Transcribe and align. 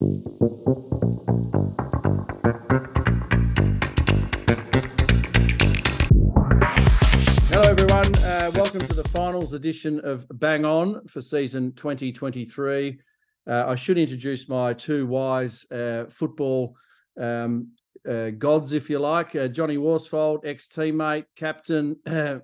Hello, 0.00 0.08
everyone. 7.64 8.14
Uh, 8.16 8.50
welcome 8.54 8.80
to 8.80 8.94
the 8.94 9.06
finals 9.12 9.52
edition 9.52 10.00
of 10.00 10.26
Bang 10.32 10.64
On 10.64 11.06
for 11.06 11.20
season 11.20 11.74
2023. 11.74 12.98
Uh, 13.46 13.64
I 13.66 13.74
should 13.74 13.98
introduce 13.98 14.48
my 14.48 14.72
two 14.72 15.06
wise 15.06 15.70
uh, 15.70 16.06
football 16.08 16.76
um, 17.20 17.72
uh, 18.08 18.30
gods, 18.30 18.72
if 18.72 18.88
you 18.88 18.98
like. 19.00 19.36
Uh, 19.36 19.48
Johnny 19.48 19.76
Worsfold, 19.76 20.46
ex 20.46 20.66
teammate, 20.68 21.26
captain, 21.36 21.96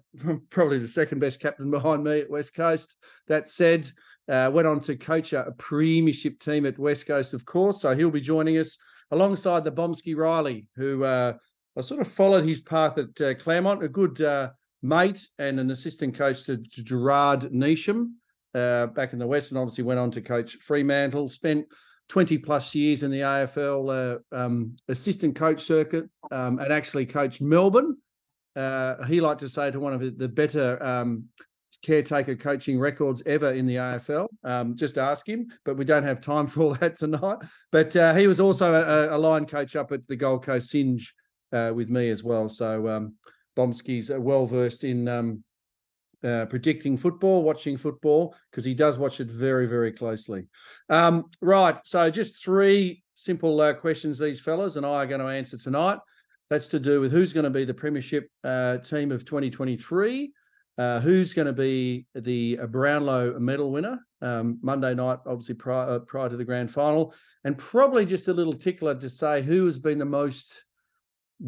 probably 0.50 0.78
the 0.78 0.88
second 0.88 1.20
best 1.20 1.40
captain 1.40 1.70
behind 1.70 2.04
me 2.04 2.20
at 2.20 2.28
West 2.28 2.52
Coast. 2.54 2.98
That 3.28 3.48
said, 3.48 3.90
uh, 4.28 4.50
went 4.52 4.66
on 4.66 4.80
to 4.80 4.96
coach 4.96 5.32
a, 5.32 5.46
a 5.46 5.52
premiership 5.52 6.38
team 6.38 6.66
at 6.66 6.78
West 6.78 7.06
Coast, 7.06 7.34
of 7.34 7.44
course. 7.44 7.80
So 7.80 7.94
he'll 7.94 8.10
be 8.10 8.20
joining 8.20 8.58
us 8.58 8.76
alongside 9.10 9.64
the 9.64 9.72
Bomsky 9.72 10.16
Riley, 10.16 10.68
who 10.76 11.04
uh, 11.04 11.34
I 11.76 11.80
sort 11.80 12.00
of 12.00 12.08
followed 12.08 12.44
his 12.44 12.60
path 12.60 12.98
at 12.98 13.20
uh, 13.20 13.34
Claremont, 13.34 13.84
a 13.84 13.88
good 13.88 14.20
uh, 14.20 14.50
mate 14.82 15.28
and 15.38 15.60
an 15.60 15.70
assistant 15.70 16.16
coach 16.16 16.44
to, 16.44 16.56
to 16.56 16.82
Gerard 16.82 17.42
Neesham 17.52 18.12
uh, 18.54 18.86
back 18.86 19.12
in 19.12 19.18
the 19.18 19.26
West, 19.26 19.50
and 19.50 19.58
obviously 19.58 19.84
went 19.84 20.00
on 20.00 20.10
to 20.12 20.20
coach 20.20 20.56
Fremantle. 20.56 21.28
Spent 21.28 21.66
20 22.08 22.38
plus 22.38 22.74
years 22.74 23.02
in 23.02 23.10
the 23.10 23.20
AFL 23.20 24.20
uh, 24.32 24.36
um, 24.36 24.76
assistant 24.88 25.34
coach 25.34 25.60
circuit 25.60 26.08
um, 26.30 26.58
and 26.58 26.72
actually 26.72 27.04
coached 27.04 27.40
Melbourne. 27.40 27.96
He 29.08 29.20
liked 29.20 29.40
to 29.40 29.48
say 29.48 29.70
to 29.70 29.80
one 29.80 29.92
of 29.92 30.18
the 30.18 30.28
better 30.28 30.82
um, 30.82 31.24
caretaker 31.82 32.34
coaching 32.34 32.78
records 32.78 33.22
ever 33.26 33.52
in 33.52 33.66
the 33.66 33.76
AFL. 33.76 34.28
Um, 34.44 34.76
just 34.76 34.98
ask 34.98 35.28
him, 35.28 35.48
but 35.64 35.76
we 35.76 35.84
don't 35.84 36.02
have 36.02 36.20
time 36.20 36.46
for 36.48 36.62
all 36.62 36.74
that 36.74 36.96
tonight. 36.96 37.38
But 37.72 37.94
uh, 37.96 38.14
he 38.14 38.26
was 38.26 38.40
also 38.40 38.74
a, 38.74 39.16
a, 39.16 39.18
line 39.18 39.46
coach 39.46 39.76
up 39.76 39.92
at 39.92 40.06
the 40.08 40.16
Gold 40.16 40.44
Coast 40.44 40.70
Singe 40.70 41.14
uh, 41.52 41.72
with 41.74 41.88
me 41.88 42.10
as 42.10 42.22
well. 42.24 42.48
So 42.48 42.88
um, 42.88 43.14
Bomsky's 43.56 44.10
well 44.10 44.46
versed 44.46 44.84
in 44.84 45.08
um, 45.08 45.44
uh, 46.24 46.46
predicting 46.46 46.96
football, 46.96 47.42
watching 47.42 47.76
football, 47.76 48.34
because 48.50 48.64
he 48.64 48.74
does 48.74 48.98
watch 48.98 49.20
it 49.20 49.30
very, 49.30 49.66
very 49.66 49.92
closely. 49.92 50.46
Um, 50.88 51.24
right. 51.40 51.78
So 51.84 52.10
just 52.10 52.42
three 52.42 53.02
simple 53.14 53.60
uh, 53.60 53.74
questions 53.74 54.18
these 54.18 54.40
fellas 54.40 54.76
and 54.76 54.84
I 54.84 55.04
are 55.04 55.06
going 55.06 55.20
to 55.20 55.28
answer 55.28 55.56
tonight. 55.56 55.98
That's 56.48 56.68
to 56.68 56.78
do 56.78 57.00
with 57.00 57.10
who's 57.10 57.32
going 57.32 57.44
to 57.44 57.50
be 57.50 57.64
the 57.64 57.74
Premiership 57.74 58.28
uh, 58.44 58.78
team 58.78 59.10
of 59.10 59.24
2023 59.24 60.32
uh, 60.78 61.00
who's 61.00 61.32
going 61.32 61.46
to 61.46 61.52
be 61.52 62.06
the 62.14 62.58
uh, 62.62 62.66
Brownlow 62.66 63.38
medal 63.38 63.70
winner 63.70 63.98
um, 64.20 64.58
Monday 64.62 64.94
night, 64.94 65.18
obviously 65.26 65.54
prior, 65.54 65.96
uh, 65.96 65.98
prior 66.00 66.28
to 66.28 66.36
the 66.36 66.44
grand 66.44 66.70
final, 66.70 67.14
and 67.44 67.56
probably 67.56 68.04
just 68.04 68.28
a 68.28 68.32
little 68.32 68.54
tickler 68.54 68.94
to 68.94 69.08
say 69.08 69.42
who 69.42 69.66
has 69.66 69.78
been 69.78 69.98
the 69.98 70.04
most 70.04 70.64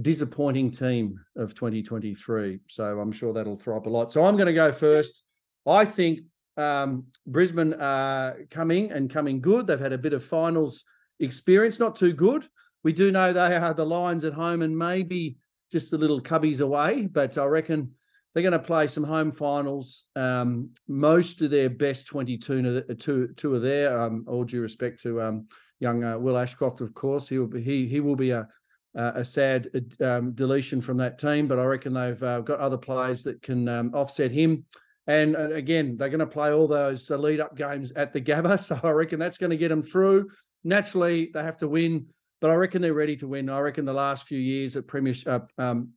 disappointing 0.00 0.70
team 0.70 1.18
of 1.36 1.54
2023. 1.54 2.60
So 2.68 3.00
I'm 3.00 3.12
sure 3.12 3.32
that'll 3.32 3.56
throw 3.56 3.76
up 3.76 3.86
a 3.86 3.90
lot. 3.90 4.12
So 4.12 4.24
I'm 4.24 4.36
going 4.36 4.46
to 4.46 4.52
go 4.52 4.72
first. 4.72 5.22
I 5.66 5.84
think 5.84 6.20
um, 6.56 7.04
Brisbane 7.26 7.74
are 7.74 8.38
coming 8.50 8.90
and 8.90 9.10
coming 9.10 9.40
good. 9.40 9.66
They've 9.66 9.78
had 9.78 9.92
a 9.92 9.98
bit 9.98 10.12
of 10.12 10.24
finals 10.24 10.84
experience, 11.20 11.78
not 11.78 11.96
too 11.96 12.12
good. 12.12 12.48
We 12.84 12.92
do 12.92 13.10
know 13.10 13.32
they 13.32 13.56
are 13.56 13.74
the 13.74 13.84
Lions 13.84 14.24
at 14.24 14.32
home 14.32 14.62
and 14.62 14.76
maybe 14.76 15.36
just 15.70 15.92
a 15.92 15.98
little 15.98 16.20
cubbies 16.20 16.60
away, 16.60 17.06
but 17.06 17.36
I 17.36 17.44
reckon 17.44 17.92
they're 18.39 18.48
going 18.48 18.61
to 18.61 18.64
play 18.64 18.86
some 18.86 19.03
home 19.03 19.33
finals. 19.33 20.05
Um, 20.14 20.70
most 20.86 21.42
of 21.42 21.50
their 21.50 21.69
best 21.69 22.06
22 22.06 22.83
two, 22.97 23.28
two 23.36 23.55
are 23.55 23.58
there. 23.58 24.00
Um, 24.00 24.25
all 24.28 24.44
due 24.44 24.61
respect 24.61 25.03
to 25.03 25.20
um, 25.20 25.48
young 25.81 26.05
uh, 26.05 26.17
Will 26.17 26.39
Ashcroft, 26.39 26.81
of 26.81 26.94
course. 26.94 27.28
He 27.28 27.36
will 27.36 27.48
be, 27.48 27.61
he, 27.61 27.89
he 27.89 27.98
will 27.98 28.14
be 28.14 28.31
a, 28.31 28.47
a 28.94 29.25
sad 29.25 29.69
um, 30.00 30.34
deletion 30.34 30.81
from 30.81 30.98
that 30.98 31.19
team, 31.19 31.48
but 31.48 31.59
I 31.59 31.64
reckon 31.64 31.94
they've 31.94 32.22
uh, 32.22 32.42
got 32.42 32.61
other 32.61 32.78
players 32.78 33.25
that 33.25 33.42
can 33.42 33.69
um, 33.69 33.91
offset 33.92 34.31
him. 34.31 34.65
And 35.09 35.34
uh, 35.34 35.50
again, 35.50 35.97
they're 35.97 36.09
going 36.09 36.21
to 36.21 36.27
play 36.27 36.53
all 36.53 36.69
those 36.69 37.10
uh, 37.10 37.16
lead 37.16 37.41
up 37.41 37.56
games 37.56 37.91
at 37.97 38.12
the 38.12 38.21
Gabba. 38.21 38.60
So 38.65 38.78
I 38.84 38.91
reckon 38.91 39.19
that's 39.19 39.38
going 39.38 39.50
to 39.50 39.56
get 39.56 39.71
them 39.71 39.82
through. 39.82 40.31
Naturally, 40.62 41.32
they 41.34 41.43
have 41.43 41.59
to 41.59 41.66
win, 41.66 42.06
but 42.41 42.50
I 42.50 42.54
reckon 42.54 42.82
they're 42.82 42.94
ready 42.94 43.16
to 43.16 43.27
win. 43.27 43.50
I 43.50 43.59
reckon 43.59 43.84
the 43.84 43.93
last 43.93 44.28
few 44.28 44.38
years 44.38 44.77
at 44.77 44.87
Premiership, 44.87 45.50
uh, 45.59 45.60
um, 45.60 45.88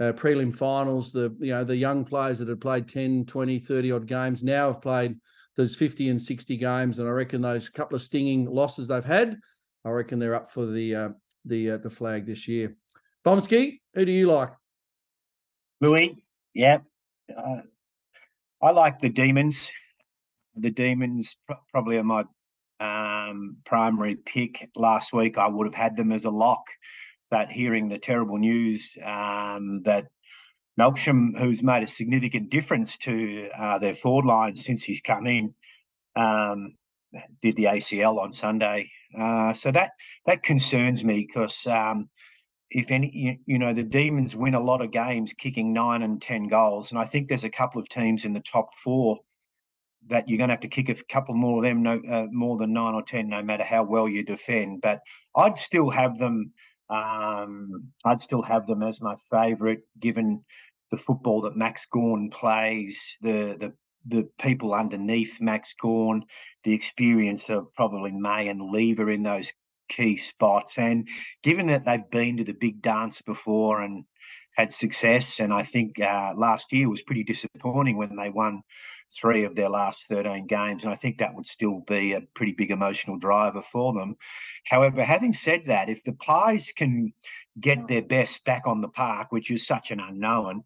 uh, 0.00 0.12
prelim 0.12 0.56
finals, 0.56 1.12
the 1.12 1.34
you 1.38 1.52
know 1.52 1.62
the 1.62 1.76
young 1.76 2.04
players 2.04 2.38
that 2.38 2.48
had 2.48 2.60
played 2.60 2.88
10, 2.88 3.26
20, 3.26 3.58
30 3.58 3.92
odd 3.92 4.06
games 4.06 4.42
now 4.42 4.72
have 4.72 4.80
played 4.80 5.16
those 5.56 5.76
50 5.76 6.08
and 6.08 6.20
60 6.20 6.56
games, 6.56 6.98
and 6.98 7.08
I 7.08 7.12
reckon 7.12 7.42
those 7.42 7.68
couple 7.68 7.96
of 7.96 8.02
stinging 8.02 8.46
losses 8.46 8.88
they've 8.88 9.04
had, 9.04 9.36
I 9.84 9.90
reckon 9.90 10.18
they're 10.18 10.34
up 10.34 10.50
for 10.50 10.64
the 10.66 10.94
uh, 10.94 11.08
the 11.44 11.72
uh, 11.72 11.76
the 11.76 11.90
flag 11.90 12.26
this 12.26 12.48
year. 12.48 12.74
Bomsky, 13.26 13.80
who 13.94 14.06
do 14.06 14.12
you 14.12 14.26
like? 14.26 14.50
Bluey, 15.80 16.24
yeah, 16.54 16.78
uh, 17.36 17.60
I 18.62 18.70
like 18.70 19.00
the 19.00 19.10
Demons. 19.10 19.70
The 20.56 20.70
Demons 20.70 21.36
probably 21.70 21.98
are 21.98 22.04
my 22.04 22.24
um, 22.80 23.58
primary 23.66 24.16
pick. 24.16 24.70
Last 24.76 25.12
week 25.12 25.36
I 25.36 25.48
would 25.48 25.66
have 25.66 25.74
had 25.74 25.96
them 25.96 26.10
as 26.10 26.24
a 26.24 26.30
lock 26.30 26.64
but 27.30 27.50
hearing 27.50 27.88
the 27.88 27.98
terrible 27.98 28.38
news 28.38 28.96
um, 29.04 29.82
that 29.84 30.06
Melksham, 30.78 31.38
who's 31.38 31.62
made 31.62 31.82
a 31.82 31.86
significant 31.86 32.50
difference 32.50 32.96
to 32.98 33.50
uh, 33.56 33.78
their 33.78 33.94
forward 33.94 34.24
line 34.24 34.56
since 34.56 34.82
he's 34.82 35.00
come 35.00 35.26
in, 35.26 35.54
um, 36.16 36.74
did 37.42 37.56
the 37.56 37.64
ACL 37.64 38.18
on 38.18 38.32
Sunday. 38.32 38.90
Uh, 39.16 39.52
so 39.52 39.70
that 39.72 39.90
that 40.26 40.42
concerns 40.42 41.04
me 41.04 41.26
because 41.26 41.66
um, 41.66 42.08
if 42.70 42.90
any, 42.90 43.10
you, 43.12 43.36
you, 43.46 43.58
know, 43.58 43.72
the 43.72 43.82
Demons 43.82 44.36
win 44.36 44.54
a 44.54 44.62
lot 44.62 44.80
of 44.80 44.92
games, 44.92 45.32
kicking 45.32 45.72
nine 45.72 46.02
and 46.02 46.22
ten 46.22 46.48
goals, 46.48 46.90
and 46.90 47.00
I 47.00 47.04
think 47.04 47.28
there's 47.28 47.44
a 47.44 47.50
couple 47.50 47.80
of 47.80 47.88
teams 47.88 48.24
in 48.24 48.32
the 48.32 48.40
top 48.40 48.76
four 48.76 49.18
that 50.08 50.28
you're 50.28 50.38
going 50.38 50.48
to 50.48 50.54
have 50.54 50.60
to 50.60 50.68
kick 50.68 50.88
a 50.88 50.94
couple 51.12 51.34
more 51.34 51.58
of 51.58 51.64
them, 51.64 51.82
no 51.82 52.00
uh, 52.08 52.26
more 52.30 52.56
than 52.56 52.72
nine 52.72 52.94
or 52.94 53.02
ten, 53.02 53.28
no 53.28 53.42
matter 53.42 53.64
how 53.64 53.82
well 53.82 54.08
you 54.08 54.24
defend. 54.24 54.80
But 54.80 55.00
I'd 55.36 55.56
still 55.56 55.90
have 55.90 56.18
them 56.18 56.52
um, 56.90 57.92
I'd 58.04 58.20
still 58.20 58.42
have 58.42 58.66
them 58.66 58.82
as 58.82 59.00
my 59.00 59.14
favourite, 59.30 59.80
given 59.98 60.44
the 60.90 60.96
football 60.96 61.40
that 61.42 61.56
Max 61.56 61.86
Gawn 61.86 62.30
plays, 62.30 63.16
the 63.22 63.56
the 63.58 63.72
the 64.06 64.28
people 64.40 64.74
underneath 64.74 65.40
Max 65.40 65.74
Gawn, 65.80 66.24
the 66.64 66.72
experience 66.72 67.44
of 67.48 67.72
probably 67.74 68.12
May 68.12 68.48
and 68.48 68.70
Lever 68.70 69.10
in 69.10 69.22
those 69.22 69.52
key 69.88 70.16
spots, 70.16 70.78
and 70.78 71.06
given 71.42 71.66
that 71.68 71.84
they've 71.84 72.10
been 72.10 72.36
to 72.38 72.44
the 72.44 72.54
big 72.54 72.82
dance 72.82 73.20
before 73.22 73.82
and 73.82 74.04
had 74.56 74.72
success, 74.72 75.40
and 75.40 75.52
I 75.52 75.62
think 75.62 76.00
uh, 76.00 76.34
last 76.36 76.72
year 76.72 76.88
was 76.88 77.02
pretty 77.02 77.24
disappointing 77.24 77.96
when 77.96 78.16
they 78.16 78.30
won 78.30 78.62
three 79.12 79.44
of 79.44 79.56
their 79.56 79.68
last 79.68 80.04
13 80.08 80.46
games. 80.46 80.84
And 80.84 80.92
I 80.92 80.96
think 80.96 81.18
that 81.18 81.34
would 81.34 81.46
still 81.46 81.80
be 81.80 82.12
a 82.12 82.20
pretty 82.34 82.52
big 82.52 82.70
emotional 82.70 83.18
driver 83.18 83.62
for 83.62 83.92
them. 83.92 84.16
However, 84.66 85.02
having 85.02 85.32
said 85.32 85.64
that, 85.66 85.88
if 85.88 86.04
the 86.04 86.12
Pies 86.12 86.72
can 86.74 87.12
get 87.58 87.88
their 87.88 88.02
best 88.02 88.44
back 88.44 88.66
on 88.66 88.80
the 88.80 88.88
park, 88.88 89.32
which 89.32 89.50
is 89.50 89.66
such 89.66 89.90
an 89.90 90.00
unknown, 90.00 90.64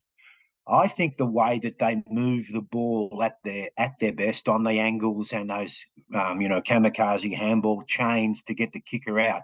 I 0.67 0.89
think 0.89 1.17
the 1.17 1.27
way 1.27 1.59
that 1.63 1.79
they 1.79 2.03
move 2.09 2.47
the 2.51 2.63
ball 2.63 3.23
at 3.23 3.37
their 3.45 3.69
at 3.77 3.93
their 4.01 4.15
best 4.15 4.49
on 4.49 4.65
the 4.65 4.79
angles 4.81 5.33
and 5.33 5.51
those 5.51 5.85
um, 6.15 6.41
you 6.41 6.49
know 6.49 6.63
kamikaze 6.63 7.37
handball 7.37 7.83
chains 7.87 8.43
to 8.45 8.55
get 8.55 8.73
the 8.73 8.81
kicker 8.81 9.21
out, 9.21 9.43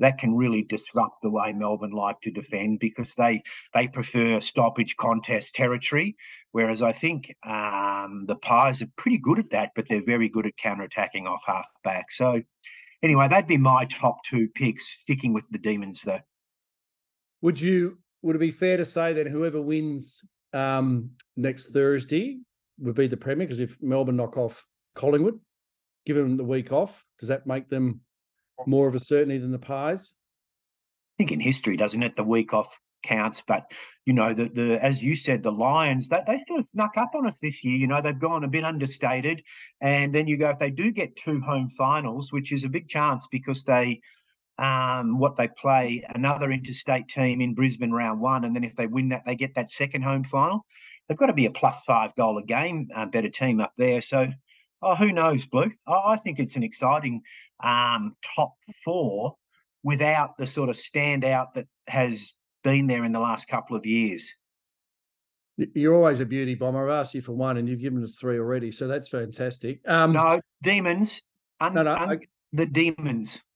that 0.00 0.18
can 0.18 0.34
really 0.34 0.62
disrupt 0.62 1.22
the 1.22 1.30
way 1.30 1.52
Melbourne 1.52 1.92
like 1.92 2.20
to 2.22 2.30
defend 2.30 2.80
because 2.80 3.14
they 3.14 3.42
they 3.74 3.86
prefer 3.86 4.40
stoppage 4.40 4.96
contest 4.96 5.54
territory, 5.54 6.16
whereas 6.52 6.82
I 6.82 6.92
think 6.92 7.34
um, 7.46 8.24
the 8.26 8.36
Pies 8.36 8.82
are 8.82 8.90
pretty 8.96 9.18
good 9.18 9.38
at 9.38 9.50
that, 9.50 9.70
but 9.76 9.88
they're 9.88 10.04
very 10.04 10.28
good 10.28 10.46
at 10.46 10.56
counter 10.56 10.84
attacking 10.84 11.26
off 11.26 11.42
half 11.46 11.68
back. 11.84 12.10
So 12.10 12.42
anyway, 13.02 13.28
that'd 13.28 13.46
be 13.46 13.58
my 13.58 13.84
top 13.84 14.24
two 14.24 14.48
picks. 14.54 14.88
Sticking 14.88 15.32
with 15.32 15.48
the 15.50 15.58
Demons 15.58 16.02
though. 16.02 16.20
Would 17.42 17.60
you? 17.60 17.98
Would 18.22 18.36
it 18.36 18.40
be 18.40 18.50
fair 18.50 18.76
to 18.76 18.84
say 18.84 19.14
that 19.14 19.26
whoever 19.28 19.62
wins 19.62 20.22
um, 20.52 21.10
next 21.36 21.72
Thursday 21.72 22.38
would 22.78 22.94
be 22.94 23.06
the 23.06 23.16
premier? 23.16 23.46
Because 23.46 23.60
if 23.60 23.76
Melbourne 23.80 24.16
knock 24.16 24.36
off 24.36 24.66
Collingwood, 24.94 25.40
give 26.04 26.16
them 26.16 26.36
the 26.36 26.44
week 26.44 26.70
off, 26.72 27.04
does 27.18 27.28
that 27.28 27.46
make 27.46 27.70
them 27.70 28.00
more 28.66 28.86
of 28.86 28.94
a 28.94 29.00
certainty 29.00 29.38
than 29.38 29.52
the 29.52 29.58
Pies? 29.58 30.14
I 31.14 31.14
think 31.18 31.32
in 31.32 31.40
history, 31.40 31.76
doesn't 31.76 32.02
it? 32.02 32.16
The 32.16 32.24
week 32.24 32.54
off 32.54 32.78
counts, 33.02 33.42
but 33.46 33.70
you 34.06 34.12
know, 34.12 34.34
the 34.34 34.48
the 34.48 34.84
as 34.84 35.02
you 35.02 35.14
said, 35.14 35.42
the 35.42 35.52
Lions 35.52 36.08
that 36.08 36.26
they, 36.26 36.42
sort 36.46 36.60
of 36.60 36.68
snuck 36.68 36.96
up 36.96 37.10
on 37.14 37.26
us 37.26 37.36
this 37.40 37.64
year. 37.64 37.76
You 37.76 37.86
know, 37.86 38.00
they've 38.00 38.18
gone 38.18 38.44
a 38.44 38.48
bit 38.48 38.64
understated, 38.64 39.42
and 39.80 40.14
then 40.14 40.26
you 40.26 40.36
go 40.36 40.50
if 40.50 40.58
they 40.58 40.70
do 40.70 40.90
get 40.90 41.16
two 41.16 41.40
home 41.40 41.68
finals, 41.68 42.32
which 42.32 42.52
is 42.52 42.64
a 42.64 42.68
big 42.68 42.88
chance 42.88 43.26
because 43.30 43.64
they. 43.64 44.00
Um, 44.58 45.18
what 45.18 45.36
they 45.36 45.48
play 45.48 46.04
another 46.14 46.52
interstate 46.52 47.08
team 47.08 47.40
in 47.40 47.54
Brisbane 47.54 47.92
round 47.92 48.20
one, 48.20 48.44
and 48.44 48.54
then 48.54 48.62
if 48.62 48.76
they 48.76 48.86
win 48.86 49.08
that, 49.08 49.22
they 49.24 49.34
get 49.34 49.54
that 49.54 49.70
second 49.70 50.02
home 50.02 50.22
final. 50.22 50.66
They've 51.08 51.16
got 51.16 51.28
to 51.28 51.32
be 51.32 51.46
a 51.46 51.50
plus 51.50 51.80
five 51.86 52.14
goal 52.14 52.36
a 52.36 52.42
game 52.42 52.90
uh, 52.94 53.06
better 53.06 53.30
team 53.30 53.58
up 53.60 53.72
there. 53.78 54.02
So 54.02 54.28
Oh, 54.82 54.94
who 54.94 55.12
knows, 55.12 55.46
Blue? 55.46 55.70
I, 55.86 55.92
I 56.12 56.16
think 56.16 56.38
it's 56.38 56.56
an 56.56 56.62
exciting 56.62 57.22
um, 57.62 58.16
top 58.36 58.54
four 58.84 59.36
without 59.82 60.36
the 60.38 60.46
sort 60.46 60.68
of 60.68 60.76
standout 60.76 61.54
that 61.54 61.66
has 61.86 62.32
been 62.64 62.86
there 62.86 63.04
in 63.04 63.12
the 63.12 63.20
last 63.20 63.48
couple 63.48 63.76
of 63.76 63.86
years. 63.86 64.32
You're 65.74 65.94
always 65.94 66.20
a 66.20 66.24
beauty 66.24 66.54
bomber. 66.54 66.88
I've 66.90 67.00
asked 67.00 67.14
you 67.14 67.20
for 67.20 67.32
one, 67.32 67.58
and 67.58 67.68
you've 67.68 67.80
given 67.80 68.02
us 68.02 68.16
three 68.16 68.38
already, 68.38 68.72
so 68.72 68.88
that's 68.88 69.08
fantastic. 69.08 69.80
Um, 69.86 70.12
no, 70.12 70.40
demons. 70.62 71.22
Un, 71.60 71.74
no, 71.74 71.82
no, 71.82 71.94
un, 71.94 72.10
I- 72.10 72.18
the 72.52 72.66
demons. 72.66 73.42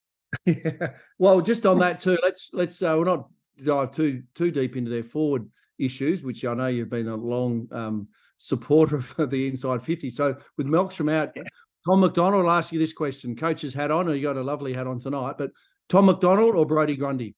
Yeah. 0.47 0.89
Well, 1.17 1.41
just 1.41 1.65
on 1.65 1.79
that 1.79 2.01
too, 2.01 2.19
let's 2.21 2.51
let's 2.53 2.83
uh, 2.83 2.97
we're 2.99 3.05
not 3.05 3.29
dive 3.65 3.93
too 3.93 4.25
too 4.35 4.51
deep 4.51 4.75
into 4.77 4.91
their 4.91 5.05
forward 5.05 5.49
issues, 5.79 6.25
which 6.25 6.45
I 6.45 6.55
know 6.55 6.67
you've 6.67 6.91
been 6.91 7.07
a 7.07 7.15
long 7.15 7.69
um, 7.71 8.09
supporter 8.39 8.97
of 9.19 9.31
the 9.31 9.49
inside 9.49 9.83
fifty. 9.83 10.11
So 10.11 10.37
with 10.57 10.67
Melksham 10.67 11.13
out, 11.13 11.33
Yeah. 11.37 11.43
Tom 11.87 12.01
McDonald, 12.01 12.47
I'll 12.47 12.53
ask 12.59 12.73
you 12.73 12.79
this 12.79 12.93
question: 12.93 13.37
Coach's 13.37 13.75
hat 13.75 13.91
on, 13.91 14.09
or 14.09 14.15
you 14.15 14.23
got 14.23 14.37
a 14.37 14.43
lovely 14.43 14.73
hat 14.73 14.87
on 14.87 14.99
tonight, 14.99 15.35
but 15.39 15.51
Tom 15.89 16.07
McDonald 16.07 16.57
or 16.57 16.67
Brodie 16.67 16.97
Grundy? 16.97 17.35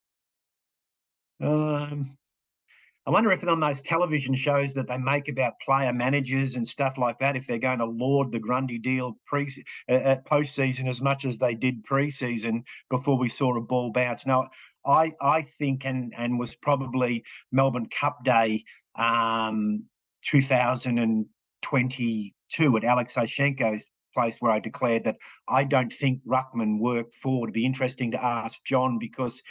Um, 1.43 2.17
I 3.07 3.11
wonder 3.11 3.31
if 3.31 3.47
on 3.47 3.61
those 3.61 3.81
television 3.83 4.35
shows 4.35 4.75
that 4.75 4.89
they 4.89 4.99
make 4.99 5.29
about 5.29 5.61
player 5.61 5.93
managers 5.93 6.57
and 6.57 6.67
stuff 6.67 6.99
like 6.99 7.19
that, 7.21 7.37
if 7.37 7.47
they're 7.47 7.59
going 7.59 7.79
to 7.79 7.85
laud 7.87 8.33
the 8.33 8.41
Grundy 8.41 8.79
deal 8.79 9.17
pre 9.27 9.49
uh, 9.89 9.93
uh, 9.93 10.17
postseason 10.23 10.89
as 10.89 11.01
much 11.01 11.25
as 11.25 11.39
they 11.39 11.55
did 11.55 11.85
preseason 11.85 12.63
before 12.91 13.17
we 13.17 13.29
saw 13.29 13.57
a 13.57 13.61
ball 13.61 13.93
bounce. 13.93 14.27
Now, 14.27 14.49
I 14.85 15.13
I 15.21 15.43
think 15.43 15.85
and 15.85 16.15
and 16.17 16.39
was 16.39 16.55
probably 16.57 17.25
Melbourne 17.53 17.89
Cup 17.89 18.25
Day, 18.25 18.65
um, 18.97 19.85
2022 20.27 22.77
at 22.77 22.85
Alex 22.85 23.15
Oshenko's 23.15 23.91
place 24.17 24.39
where 24.41 24.51
I 24.51 24.59
declared 24.59 25.05
that 25.05 25.19
I 25.47 25.65
don't 25.65 25.93
think 25.93 26.21
Ruckman 26.27 26.81
worked 26.81 27.15
forward. 27.15 27.49
It'd 27.49 27.55
be 27.55 27.67
interesting 27.67 28.11
to 28.13 28.25
ask 28.25 28.65
John 28.65 28.99
because 28.99 29.43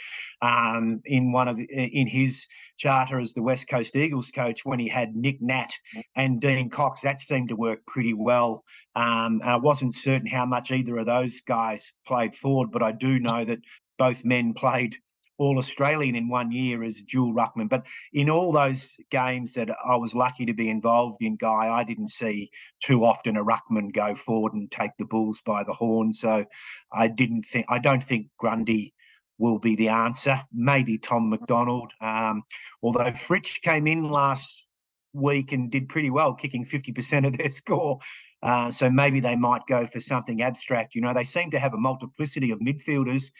um, 0.42 1.00
in 1.04 1.30
one 1.30 1.46
of 1.46 1.56
the, 1.56 1.64
in 1.64 2.08
his 2.08 2.46
charter 2.76 3.20
as 3.20 3.32
the 3.32 3.42
West 3.42 3.68
Coast 3.68 3.94
Eagles 3.94 4.32
coach, 4.32 4.64
when 4.64 4.80
he 4.80 4.88
had 4.88 5.14
Nick 5.14 5.40
Nat 5.40 5.70
and 6.16 6.40
Dean 6.40 6.68
Cox, 6.68 7.00
that 7.02 7.20
seemed 7.20 7.48
to 7.50 7.56
work 7.56 7.86
pretty 7.86 8.12
well. 8.12 8.64
Um, 8.96 9.40
and 9.42 9.50
I 9.50 9.56
wasn't 9.56 9.94
certain 9.94 10.26
how 10.26 10.44
much 10.44 10.72
either 10.72 10.98
of 10.98 11.06
those 11.06 11.40
guys 11.46 11.92
played 12.06 12.34
forward, 12.34 12.72
but 12.72 12.82
I 12.82 12.90
do 12.90 13.20
know 13.20 13.44
that 13.44 13.60
both 13.98 14.24
men 14.24 14.52
played 14.52 14.96
all 15.38 15.58
Australian 15.58 16.16
in 16.16 16.28
one 16.28 16.50
year 16.50 16.82
as 16.82 17.02
dual 17.02 17.34
ruckman. 17.34 17.68
But 17.68 17.86
in 18.12 18.30
all 18.30 18.52
those 18.52 18.96
games 19.10 19.54
that 19.54 19.70
I 19.84 19.96
was 19.96 20.14
lucky 20.14 20.46
to 20.46 20.54
be 20.54 20.68
involved 20.68 21.18
in, 21.20 21.36
Guy, 21.36 21.68
I 21.68 21.84
didn't 21.84 22.10
see 22.10 22.50
too 22.82 23.04
often 23.04 23.36
a 23.36 23.44
ruckman 23.44 23.92
go 23.92 24.14
forward 24.14 24.54
and 24.54 24.70
take 24.70 24.92
the 24.98 25.04
bulls 25.04 25.42
by 25.44 25.64
the 25.64 25.74
horn. 25.74 26.12
So 26.12 26.44
I 26.92 27.08
didn't 27.08 27.42
think 27.42 27.66
I 27.68 27.78
don't 27.78 28.02
think 28.02 28.28
Grundy 28.38 28.94
will 29.38 29.58
be 29.58 29.76
the 29.76 29.88
answer. 29.88 30.42
Maybe 30.52 30.98
Tom 30.98 31.28
McDonald. 31.28 31.92
Um, 32.00 32.42
although 32.82 33.12
Fritsch 33.12 33.60
came 33.60 33.86
in 33.86 34.04
last 34.04 34.66
week 35.12 35.52
and 35.52 35.70
did 35.70 35.88
pretty 35.88 36.10
well, 36.10 36.34
kicking 36.34 36.64
50% 36.64 37.26
of 37.26 37.36
their 37.36 37.50
score. 37.50 37.98
Uh, 38.42 38.70
so 38.70 38.90
maybe 38.90 39.20
they 39.20 39.36
might 39.36 39.66
go 39.66 39.86
for 39.86 39.98
something 40.00 40.42
abstract. 40.42 40.94
You 40.94 41.00
know, 41.00 41.12
they 41.12 41.24
seem 41.24 41.50
to 41.50 41.58
have 41.58 41.74
a 41.74 41.78
multiplicity 41.78 42.50
of 42.50 42.60
midfielders. 42.60 43.30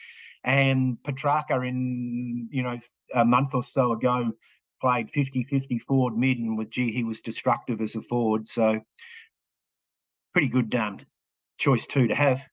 And 0.43 0.97
Petracca, 1.03 1.67
in, 1.67 2.49
you 2.51 2.63
know, 2.63 2.79
a 3.13 3.25
month 3.25 3.53
or 3.53 3.63
so 3.63 3.91
ago, 3.91 4.31
played 4.79 5.09
50 5.09 5.43
50 5.43 5.79
forward 5.79 6.17
mid, 6.17 6.37
and 6.37 6.57
with 6.57 6.69
gee, 6.69 6.91
he 6.91 7.03
was 7.03 7.21
destructive 7.21 7.81
as 7.81 7.95
a 7.95 8.01
forward. 8.01 8.47
So 8.47 8.81
pretty 10.33 10.47
good 10.47 10.73
um, 10.75 10.99
choice, 11.57 11.87
too, 11.87 12.07
to 12.07 12.15
have. 12.15 12.45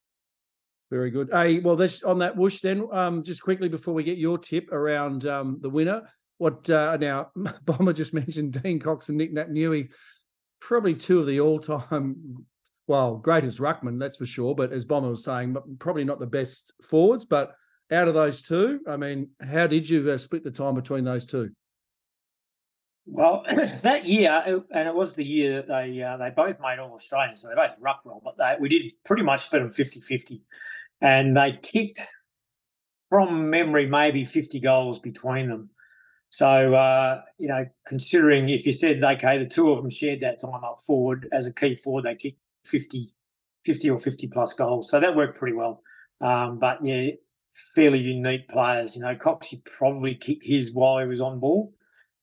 Very 0.91 1.09
good. 1.09 1.29
Hey, 1.31 1.59
well, 1.59 1.75
that's 1.75 2.03
on 2.03 2.19
that 2.19 2.35
whoosh 2.35 2.61
then. 2.61 2.87
Um, 2.91 3.23
just 3.23 3.41
quickly 3.41 3.69
before 3.69 3.93
we 3.93 4.03
get 4.03 4.17
your 4.17 4.37
tip 4.37 4.71
around 4.71 5.25
um, 5.25 5.57
the 5.61 5.69
winner, 5.69 6.03
what 6.37 6.69
uh, 6.69 6.97
now? 6.97 7.31
Bomber 7.65 7.93
just 7.93 8.13
mentioned 8.13 8.61
Dean 8.61 8.79
Cox 8.79 9.09
and 9.09 9.17
Nick 9.17 9.33
Nat 9.33 9.49
probably 10.61 10.95
two 10.95 11.19
of 11.19 11.27
the 11.27 11.39
all-time, 11.39 12.45
well, 12.87 13.17
greatest 13.17 13.59
ruckman, 13.59 13.99
that's 13.99 14.17
for 14.17 14.25
sure. 14.25 14.55
But 14.55 14.71
as 14.73 14.85
Bomber 14.85 15.09
was 15.09 15.23
saying, 15.23 15.55
probably 15.79 16.03
not 16.03 16.19
the 16.19 16.27
best 16.27 16.71
forwards. 16.83 17.25
But 17.25 17.55
out 17.91 18.07
of 18.07 18.13
those 18.13 18.41
two, 18.41 18.81
I 18.87 18.97
mean, 18.97 19.29
how 19.41 19.67
did 19.67 19.87
you 19.87 20.09
uh, 20.09 20.17
split 20.17 20.43
the 20.43 20.51
time 20.51 20.75
between 20.75 21.03
those 21.03 21.25
two? 21.25 21.51
Well, 23.05 23.45
that 23.81 24.05
year, 24.05 24.63
and 24.71 24.87
it 24.87 24.95
was 24.95 25.13
the 25.13 25.23
year 25.23 25.61
that 25.61 25.67
they 25.67 26.01
uh, 26.01 26.17
they 26.17 26.31
both 26.31 26.59
made 26.59 26.79
all 26.79 26.93
Australians, 26.93 27.41
so 27.41 27.49
they 27.49 27.55
both 27.55 27.75
ruck 27.79 28.01
well, 28.03 28.21
but 28.23 28.37
they, 28.37 28.55
we 28.59 28.69
did 28.69 28.91
pretty 29.03 29.23
much 29.23 29.45
split 29.45 29.61
them 29.61 29.71
50 29.71 30.01
50. 30.01 30.41
And 31.01 31.37
they 31.37 31.59
kicked, 31.61 31.99
from 33.09 33.49
memory, 33.49 33.85
maybe 33.85 34.25
50 34.25 34.59
goals 34.59 34.99
between 34.99 35.49
them. 35.49 35.69
So, 36.29 36.73
uh, 36.73 37.21
you 37.37 37.47
know, 37.47 37.65
considering 37.85 38.49
if 38.49 38.65
you 38.65 38.71
said, 38.71 39.03
okay, 39.03 39.37
the 39.37 39.45
two 39.45 39.69
of 39.71 39.81
them 39.81 39.89
shared 39.89 40.21
that 40.21 40.41
time 40.41 40.63
up 40.63 40.81
forward 40.85 41.29
as 41.31 41.45
a 41.45 41.53
key 41.53 41.75
forward, 41.75 42.05
they 42.05 42.15
kicked 42.15 42.39
50, 42.65 43.13
50 43.63 43.89
or 43.89 43.99
50 43.99 44.27
plus 44.27 44.53
goals. 44.53 44.89
So 44.89 44.99
that 44.99 45.15
worked 45.15 45.37
pretty 45.37 45.55
well. 45.55 45.81
Um, 46.21 46.59
but 46.59 46.83
yeah, 46.83 47.11
fairly 47.73 47.99
unique 47.99 48.47
players. 48.49 48.95
You 48.95 49.01
know, 49.01 49.15
Cox, 49.15 49.47
he 49.47 49.57
probably 49.77 50.15
kicked 50.15 50.45
his 50.45 50.73
while 50.73 50.99
he 50.99 51.07
was 51.07 51.21
on 51.21 51.39
ball 51.39 51.73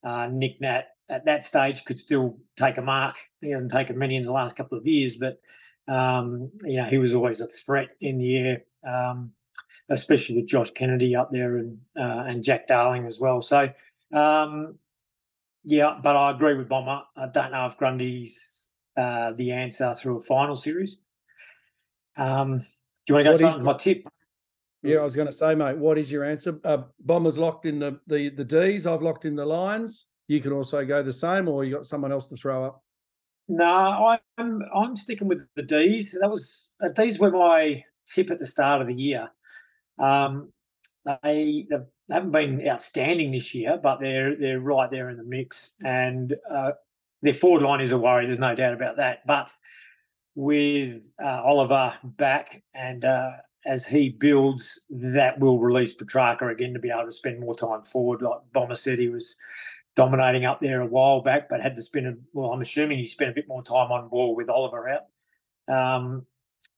uh, 0.04 0.28
Nick 0.28 0.60
Nat 0.60 0.88
at 1.08 1.24
that 1.24 1.44
stage 1.44 1.84
could 1.84 1.98
still 1.98 2.36
take 2.56 2.78
a 2.78 2.82
mark. 2.82 3.16
He 3.40 3.50
hasn't 3.50 3.70
taken 3.70 3.98
many 3.98 4.16
in 4.16 4.24
the 4.24 4.32
last 4.32 4.56
couple 4.56 4.78
of 4.78 4.86
years, 4.86 5.16
but 5.16 5.40
um, 5.88 6.50
you 6.64 6.76
know 6.76 6.84
he 6.84 6.98
was 6.98 7.14
always 7.14 7.40
a 7.40 7.46
threat 7.46 7.90
in 8.00 8.18
the 8.18 8.36
air, 8.36 8.62
um, 8.86 9.32
especially 9.90 10.36
with 10.36 10.48
Josh 10.48 10.70
Kennedy 10.70 11.14
up 11.14 11.30
there 11.30 11.58
and 11.58 11.78
uh, 11.98 12.24
and 12.26 12.42
Jack 12.42 12.68
Darling 12.68 13.06
as 13.06 13.20
well. 13.20 13.42
So 13.42 13.68
um, 14.12 14.78
yeah, 15.64 15.98
but 16.02 16.16
I 16.16 16.30
agree 16.30 16.54
with 16.54 16.68
Bomber. 16.68 17.02
I 17.16 17.26
don't 17.26 17.52
know 17.52 17.66
if 17.66 17.76
Grundy's 17.76 18.70
uh, 18.96 19.32
the 19.32 19.52
answer 19.52 19.94
through 19.94 20.18
a 20.18 20.22
final 20.22 20.56
series. 20.56 20.98
Um, 22.16 22.58
do 22.58 22.64
you 23.08 23.14
want 23.14 23.24
to 23.24 23.24
go 23.24 23.30
What 23.30 23.38
start 23.38 23.62
my 23.62 23.76
tip? 23.76 24.08
Yeah, 24.82 24.98
I 24.98 25.04
was 25.04 25.14
going 25.14 25.28
to 25.28 25.32
say, 25.32 25.54
mate, 25.54 25.78
what 25.78 25.96
is 25.96 26.10
your 26.10 26.24
answer? 26.24 26.58
Uh, 26.64 26.82
Bombers 27.00 27.38
locked 27.38 27.66
in 27.66 27.78
the, 27.78 28.00
the 28.06 28.30
the 28.30 28.44
D's. 28.44 28.86
I've 28.86 29.02
locked 29.02 29.24
in 29.24 29.36
the 29.36 29.46
Lions. 29.46 30.08
You 30.26 30.40
can 30.40 30.52
also 30.52 30.84
go 30.84 31.02
the 31.02 31.12
same, 31.12 31.48
or 31.48 31.64
you 31.64 31.74
got 31.74 31.86
someone 31.86 32.10
else 32.10 32.28
to 32.28 32.36
throw 32.36 32.64
up. 32.64 32.82
No, 33.48 34.18
I'm 34.38 34.62
I'm 34.74 34.96
sticking 34.96 35.28
with 35.28 35.46
the 35.54 35.62
D's. 35.62 36.16
That 36.20 36.30
was 36.30 36.72
uh, 36.82 36.88
D's 36.88 37.18
were 37.18 37.30
my 37.30 37.84
tip 38.06 38.30
at 38.30 38.38
the 38.38 38.46
start 38.46 38.80
of 38.80 38.88
the 38.88 38.94
year. 38.94 39.28
Um, 39.98 40.52
they 41.04 41.66
they 41.70 41.76
haven't 42.10 42.32
been 42.32 42.66
outstanding 42.66 43.30
this 43.32 43.54
year, 43.54 43.78
but 43.80 44.00
they're 44.00 44.36
they're 44.36 44.60
right 44.60 44.90
there 44.90 45.10
in 45.10 45.16
the 45.16 45.24
mix, 45.24 45.74
and 45.84 46.34
uh, 46.52 46.72
their 47.22 47.32
forward 47.32 47.62
line 47.62 47.80
is 47.80 47.92
a 47.92 47.98
worry. 47.98 48.26
There's 48.26 48.38
no 48.38 48.54
doubt 48.54 48.74
about 48.74 48.96
that. 48.96 49.26
But 49.26 49.54
with 50.34 51.04
uh, 51.22 51.42
Oliver 51.44 51.94
back 52.02 52.62
and 52.74 53.04
uh, 53.04 53.32
as 53.64 53.86
he 53.86 54.10
builds, 54.10 54.80
that 54.90 55.38
will 55.38 55.58
release 55.58 55.94
Petracca 55.94 56.50
again 56.50 56.72
to 56.74 56.80
be 56.80 56.90
able 56.90 57.04
to 57.04 57.12
spend 57.12 57.40
more 57.40 57.54
time 57.54 57.82
forward. 57.84 58.22
Like 58.22 58.38
Bomber 58.52 58.74
said, 58.74 58.98
he 58.98 59.08
was 59.08 59.36
dominating 59.94 60.44
up 60.44 60.60
there 60.60 60.80
a 60.80 60.86
while 60.86 61.20
back, 61.20 61.48
but 61.48 61.60
had 61.60 61.76
to 61.76 61.82
spend. 61.82 62.06
A, 62.06 62.14
well, 62.32 62.52
I'm 62.52 62.60
assuming 62.60 62.98
he 62.98 63.06
spent 63.06 63.30
a 63.30 63.34
bit 63.34 63.48
more 63.48 63.62
time 63.62 63.92
on 63.92 64.08
ball 64.08 64.34
with 64.34 64.48
Oliver 64.48 64.88
out. 64.88 65.06
Um, 65.72 66.26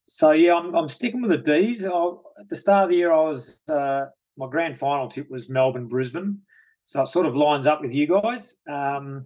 so 0.06 0.32
yeah, 0.32 0.54
I'm, 0.54 0.74
I'm 0.74 0.88
sticking 0.88 1.22
with 1.22 1.30
the 1.30 1.38
D's. 1.38 1.84
I, 1.84 2.10
at 2.38 2.48
the 2.48 2.56
start 2.56 2.84
of 2.84 2.90
the 2.90 2.96
year, 2.96 3.12
I 3.12 3.20
was 3.20 3.60
uh, 3.68 4.06
my 4.36 4.48
grand 4.48 4.78
final 4.78 5.08
tip 5.08 5.30
was 5.30 5.48
Melbourne 5.48 5.88
Brisbane, 5.88 6.40
so 6.84 7.02
it 7.02 7.08
sort 7.08 7.26
of 7.26 7.36
lines 7.36 7.66
up 7.66 7.80
with 7.80 7.94
you 7.94 8.06
guys. 8.06 8.56
Um, 8.70 9.24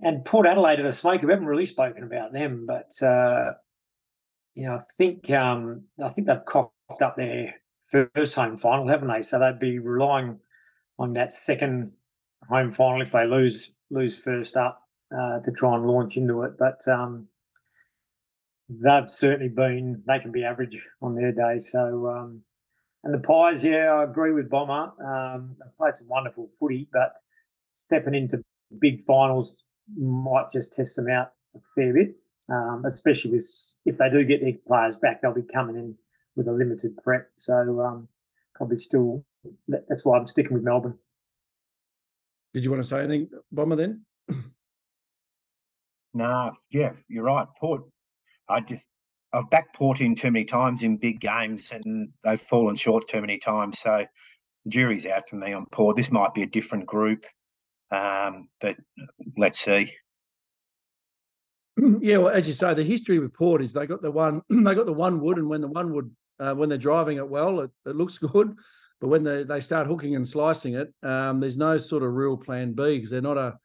and 0.00 0.24
Port 0.24 0.46
Adelaide 0.46 0.80
are 0.80 0.84
the 0.84 0.92
smoke. 0.92 1.22
We 1.22 1.30
haven't 1.30 1.46
really 1.46 1.64
spoken 1.64 2.02
about 2.02 2.32
them, 2.32 2.66
but 2.66 2.90
uh, 3.02 3.54
you 4.54 4.66
know, 4.66 4.74
I 4.74 4.78
think 4.96 5.30
um, 5.30 5.82
I 6.02 6.08
think 6.10 6.26
they've 6.26 6.44
cocked 6.46 7.02
up 7.02 7.16
their 7.16 7.54
first 8.14 8.34
home 8.34 8.56
final, 8.56 8.88
haven't 8.88 9.08
they? 9.08 9.22
So 9.22 9.38
they'd 9.38 9.58
be 9.58 9.78
relying 9.78 10.38
on 10.98 11.12
that 11.14 11.32
second 11.32 11.92
home 12.48 12.72
final 12.72 13.02
if 13.02 13.12
they 13.12 13.26
lose 13.26 13.72
lose 13.90 14.18
first 14.18 14.56
up 14.56 14.80
uh, 15.16 15.40
to 15.40 15.50
try 15.52 15.74
and 15.74 15.86
launch 15.86 16.16
into 16.16 16.42
it. 16.42 16.52
But 16.58 16.80
um, 16.88 17.26
they've 18.68 19.10
certainly 19.10 19.48
been 19.48 20.02
they 20.06 20.20
can 20.20 20.32
be 20.32 20.44
average 20.44 20.86
on 21.02 21.14
their 21.14 21.32
day. 21.32 21.58
So 21.58 22.08
um, 22.08 22.42
and 23.02 23.12
the 23.12 23.18
Pies, 23.18 23.64
yeah, 23.64 23.92
I 23.92 24.04
agree 24.04 24.32
with 24.32 24.48
Bomber. 24.48 24.92
Um, 25.04 25.56
they've 25.58 25.76
played 25.76 25.96
some 25.96 26.08
wonderful 26.08 26.48
footy, 26.58 26.88
but 26.92 27.12
stepping 27.72 28.14
into 28.14 28.42
big 28.80 29.02
finals 29.02 29.64
might 29.96 30.50
just 30.52 30.72
test 30.72 30.96
them 30.96 31.08
out 31.08 31.32
a 31.54 31.58
fair 31.74 31.92
bit. 31.92 32.14
Um, 32.50 32.84
especially 32.86 33.32
with 33.32 33.46
if 33.86 33.96
they 33.96 34.10
do 34.10 34.24
get 34.24 34.42
their 34.42 34.52
players 34.66 34.96
back, 34.96 35.22
they'll 35.22 35.32
be 35.32 35.42
coming 35.42 35.76
in 35.76 35.94
with 36.36 36.48
a 36.48 36.52
limited 36.52 36.96
prep. 37.02 37.28
So 37.38 37.80
um, 37.80 38.08
probably 38.54 38.78
still 38.78 39.24
that's 39.68 40.04
why 40.04 40.18
I'm 40.18 40.26
sticking 40.26 40.54
with 40.54 40.62
Melbourne. 40.62 40.98
Did 42.52 42.64
you 42.64 42.70
want 42.70 42.82
to 42.82 42.88
say 42.88 43.00
anything, 43.00 43.30
Bomber? 43.50 43.76
Then 43.76 44.04
Nah, 46.14 46.52
yeah, 46.70 46.92
you're 47.08 47.24
right. 47.24 47.48
Port 47.58 47.82
I 48.48 48.60
just 48.60 48.86
I've 49.32 49.50
backed 49.50 49.74
Port 49.74 50.00
in 50.00 50.14
too 50.14 50.30
many 50.30 50.44
times 50.44 50.82
in 50.82 50.96
big 50.96 51.20
games, 51.20 51.72
and 51.72 52.10
they've 52.22 52.40
fallen 52.40 52.76
short 52.76 53.08
too 53.08 53.20
many 53.20 53.38
times. 53.38 53.80
So 53.80 54.06
the 54.64 54.70
jury's 54.70 55.06
out 55.06 55.28
for 55.28 55.36
me 55.36 55.52
on 55.52 55.66
Port. 55.72 55.96
This 55.96 56.12
might 56.12 56.34
be 56.34 56.42
a 56.42 56.46
different 56.46 56.86
group, 56.86 57.24
um, 57.90 58.48
but 58.60 58.76
let's 59.36 59.58
see. 59.58 59.92
Yeah, 62.00 62.18
well, 62.18 62.34
as 62.34 62.46
you 62.46 62.54
say, 62.54 62.74
the 62.74 62.84
history 62.84 63.18
with 63.18 63.34
Port 63.34 63.62
is 63.62 63.72
they 63.72 63.86
got 63.86 64.02
the 64.02 64.10
one 64.10 64.42
they 64.48 64.74
got 64.74 64.86
the 64.86 64.92
one 64.92 65.20
wood, 65.20 65.38
and 65.38 65.48
when 65.48 65.60
the 65.60 65.68
one 65.68 65.92
wood 65.92 66.10
uh, 66.38 66.54
when 66.54 66.68
they're 66.68 66.78
driving 66.78 67.18
it 67.18 67.28
well, 67.28 67.60
it, 67.60 67.70
it 67.86 67.96
looks 67.96 68.18
good. 68.32 68.54
But 69.00 69.08
when 69.08 69.24
they, 69.24 69.42
they 69.42 69.60
start 69.60 69.86
hooking 69.86 70.14
and 70.14 70.26
slicing 70.26 70.74
it, 70.74 70.94
um, 71.02 71.40
there's 71.40 71.58
no 71.58 71.76
sort 71.78 72.02
of 72.02 72.12
real 72.12 72.36
plan 72.36 72.72
B 72.72 72.96
because 72.96 73.10
they're 73.10 73.20
not 73.20 73.36
a 73.36 73.58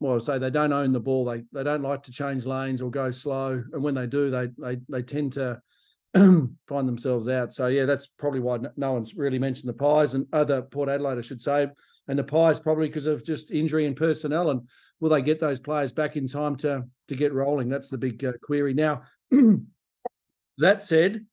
well, 0.00 0.18
say 0.18 0.38
they 0.38 0.50
don't 0.50 0.72
own 0.72 0.92
the 0.92 1.00
ball. 1.00 1.24
They 1.24 1.44
they 1.52 1.64
don't 1.64 1.82
like 1.82 2.02
to 2.04 2.12
change 2.12 2.46
lanes 2.46 2.82
or 2.82 2.90
go 2.90 3.10
slow, 3.10 3.62
and 3.72 3.82
when 3.82 3.94
they 3.94 4.06
do, 4.06 4.30
they 4.30 4.48
they 4.58 4.78
they 4.88 5.02
tend 5.02 5.32
to 5.34 5.60
find 6.14 6.52
themselves 6.68 7.28
out. 7.28 7.52
So 7.52 7.66
yeah, 7.66 7.84
that's 7.84 8.06
probably 8.06 8.40
why 8.40 8.58
no 8.76 8.92
one's 8.92 9.14
really 9.16 9.38
mentioned 9.38 9.68
the 9.68 9.74
Pies 9.74 10.14
and 10.14 10.26
other 10.32 10.62
Port 10.62 10.88
Adelaide, 10.88 11.18
I 11.18 11.22
should 11.22 11.40
say, 11.40 11.68
and 12.08 12.18
the 12.18 12.24
Pies 12.24 12.60
probably 12.60 12.88
because 12.88 13.06
of 13.06 13.24
just 13.24 13.50
injury 13.50 13.86
and 13.86 13.96
personnel. 13.96 14.50
And 14.50 14.62
will 15.00 15.10
they 15.10 15.22
get 15.22 15.40
those 15.40 15.60
players 15.60 15.92
back 15.92 16.16
in 16.16 16.28
time 16.28 16.56
to 16.56 16.84
to 17.08 17.14
get 17.14 17.32
rolling? 17.32 17.68
That's 17.68 17.88
the 17.88 17.98
big 17.98 18.24
uh, 18.24 18.32
query. 18.42 18.74
Now, 18.74 19.02
that 20.58 20.82
said, 20.82 21.26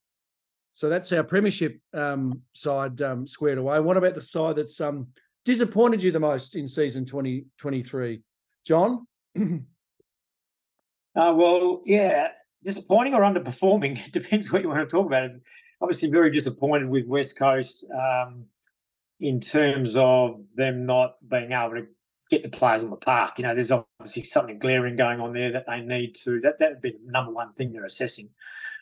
so 0.73 0.89
that's 0.89 1.11
our 1.11 1.23
premiership 1.23 1.79
um, 1.93 2.41
side 2.53 3.01
um, 3.01 3.27
squared 3.27 3.59
away. 3.59 3.79
What 3.79 3.97
about 3.97 4.15
the 4.15 4.21
side 4.21 4.55
that's 4.55 4.81
um, 4.81 5.07
disappointed 5.45 6.01
you 6.01 6.11
the 6.11 6.19
most 6.19 6.55
in 6.55 6.67
season 6.67 7.05
2023? 7.05 8.21
John? 8.65 9.07
uh, 9.39 9.63
well, 11.15 11.81
yeah, 11.85 12.29
disappointing 12.63 13.13
or 13.13 13.21
underperforming 13.21 14.11
depends 14.11 14.51
what 14.51 14.61
you 14.63 14.69
want 14.69 14.79
to 14.79 14.85
talk 14.87 15.05
about. 15.05 15.29
Obviously, 15.81 16.09
very 16.09 16.31
disappointed 16.31 16.89
with 16.89 17.05
West 17.07 17.37
Coast 17.37 17.85
um, 17.93 18.45
in 19.19 19.39
terms 19.39 19.95
of 19.95 20.41
them 20.55 20.85
not 20.85 21.15
being 21.27 21.51
able 21.51 21.75
to 21.75 21.87
get 22.29 22.43
the 22.43 22.49
players 22.49 22.83
on 22.83 22.89
the 22.89 22.95
park. 22.95 23.37
You 23.37 23.43
know, 23.43 23.53
there's 23.53 23.71
obviously 23.71 24.23
something 24.23 24.59
glaring 24.59 24.95
going 24.95 25.19
on 25.19 25.33
there 25.33 25.51
that 25.51 25.65
they 25.67 25.81
need 25.81 26.15
to. 26.23 26.39
That 26.41 26.59
that 26.59 26.71
would 26.71 26.81
be 26.81 26.91
the 26.91 27.11
number 27.11 27.31
one 27.31 27.53
thing 27.53 27.71
they're 27.71 27.85
assessing. 27.85 28.29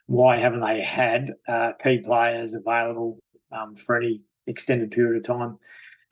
Why 0.08 0.38
haven't 0.38 0.62
they 0.62 0.82
had 0.82 1.36
uh, 1.48 1.74
key 1.74 2.00
players 2.00 2.54
available 2.54 3.20
um, 3.52 3.76
for 3.76 3.98
any 3.98 4.22
extended 4.48 4.92
period 4.92 5.18
of 5.18 5.24
time? 5.24 5.60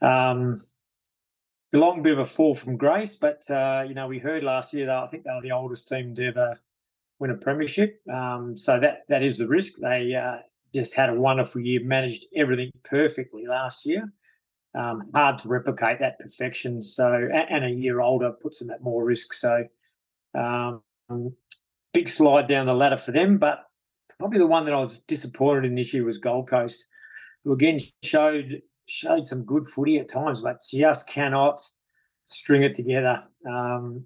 Um, 0.02 0.62
a 1.72 1.78
long 1.78 2.02
bit 2.02 2.14
of 2.14 2.18
a 2.18 2.26
fall 2.26 2.54
from 2.54 2.76
grace, 2.76 3.16
but 3.16 3.48
uh, 3.50 3.84
you 3.86 3.94
know 3.94 4.06
we 4.06 4.18
heard 4.18 4.42
last 4.42 4.72
year 4.72 4.86
that 4.86 4.96
I 4.96 5.06
think 5.06 5.24
they 5.24 5.30
were 5.30 5.42
the 5.42 5.52
oldest 5.52 5.88
team 5.88 6.14
to 6.16 6.26
ever 6.26 6.60
win 7.18 7.30
a 7.30 7.36
premiership. 7.36 8.00
Um, 8.12 8.56
so 8.56 8.78
that 8.80 9.02
that 9.08 9.22
is 9.22 9.38
the 9.38 9.46
risk. 9.46 9.74
They 9.80 10.14
uh, 10.14 10.38
just 10.74 10.94
had 10.94 11.10
a 11.10 11.14
wonderful 11.14 11.60
year, 11.60 11.80
managed 11.82 12.26
everything 12.34 12.70
perfectly 12.84 13.46
last 13.46 13.86
year. 13.86 14.12
Um, 14.78 15.10
hard 15.14 15.38
to 15.38 15.48
replicate 15.48 15.98
that 16.00 16.18
perfection. 16.18 16.82
So 16.82 17.28
and 17.32 17.64
a 17.64 17.70
year 17.70 18.00
older 18.00 18.32
puts 18.32 18.60
them 18.60 18.70
at 18.70 18.82
more 18.82 19.04
risk. 19.04 19.32
So 19.32 19.64
um, 20.38 20.82
big 21.92 22.08
slide 22.08 22.48
down 22.48 22.66
the 22.66 22.74
ladder 22.74 22.98
for 22.98 23.12
them. 23.12 23.38
But 23.38 23.64
probably 24.18 24.38
the 24.38 24.46
one 24.46 24.64
that 24.66 24.74
I 24.74 24.80
was 24.80 25.00
disappointed 25.00 25.64
in 25.64 25.74
this 25.74 25.92
year 25.92 26.04
was 26.04 26.18
Gold 26.18 26.48
Coast, 26.48 26.86
who 27.44 27.52
again 27.52 27.80
showed 28.02 28.62
showed 28.86 29.26
some 29.26 29.44
good 29.44 29.68
footy 29.68 29.98
at 29.98 30.08
times, 30.08 30.40
but 30.40 30.58
just 30.70 31.08
cannot 31.08 31.60
string 32.24 32.62
it 32.62 32.74
together. 32.74 33.22
Um, 33.48 34.04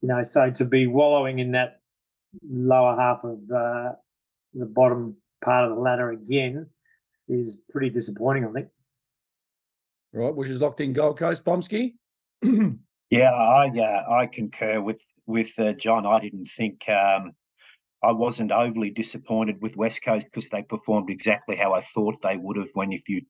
you 0.00 0.08
know, 0.08 0.22
so 0.22 0.50
to 0.50 0.64
be 0.64 0.86
wallowing 0.86 1.38
in 1.38 1.52
that 1.52 1.80
lower 2.48 2.96
half 2.96 3.24
of 3.24 3.38
uh, 3.50 3.92
the 4.54 4.66
bottom 4.66 5.16
part 5.44 5.70
of 5.70 5.76
the 5.76 5.80
ladder 5.80 6.10
again 6.10 6.66
is 7.28 7.60
pretty 7.70 7.90
disappointing, 7.90 8.46
I 8.46 8.52
think. 8.52 8.68
Right, 10.12 10.34
which 10.34 10.48
is 10.48 10.60
locked 10.60 10.80
in 10.80 10.92
Gold 10.92 11.18
Coast, 11.18 11.44
Bomsky. 11.44 11.94
yeah, 13.10 13.32
I 13.32 13.68
uh, 13.68 14.12
I 14.12 14.26
concur 14.26 14.80
with 14.80 15.02
with 15.26 15.58
uh, 15.58 15.72
John. 15.72 16.06
I 16.06 16.20
didn't 16.20 16.46
think 16.46 16.88
um, 16.88 17.32
I 18.02 18.12
wasn't 18.12 18.52
overly 18.52 18.90
disappointed 18.90 19.60
with 19.60 19.76
West 19.76 20.04
Coast 20.04 20.26
because 20.26 20.48
they 20.50 20.62
performed 20.62 21.10
exactly 21.10 21.56
how 21.56 21.72
I 21.72 21.80
thought 21.80 22.22
they 22.22 22.36
would 22.36 22.56
have. 22.56 22.68
When 22.74 22.92
if 22.92 23.08
you 23.08 23.22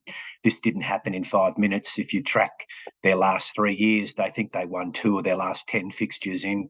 this 0.43 0.59
didn't 0.59 0.81
happen 0.81 1.15
in 1.15 1.23
five 1.23 1.57
minutes, 1.57 1.97
if 1.97 2.13
you 2.13 2.21
track 2.21 2.67
their 3.01 3.15
last 3.15 3.55
three 3.55 3.73
years, 3.73 4.13
they 4.13 4.29
think 4.29 4.51
they 4.51 4.65
won 4.65 4.91
two 4.91 5.17
of 5.17 5.23
their 5.23 5.37
last 5.37 5.67
ten 5.67 5.89
fixtures 5.89 6.45
in 6.45 6.69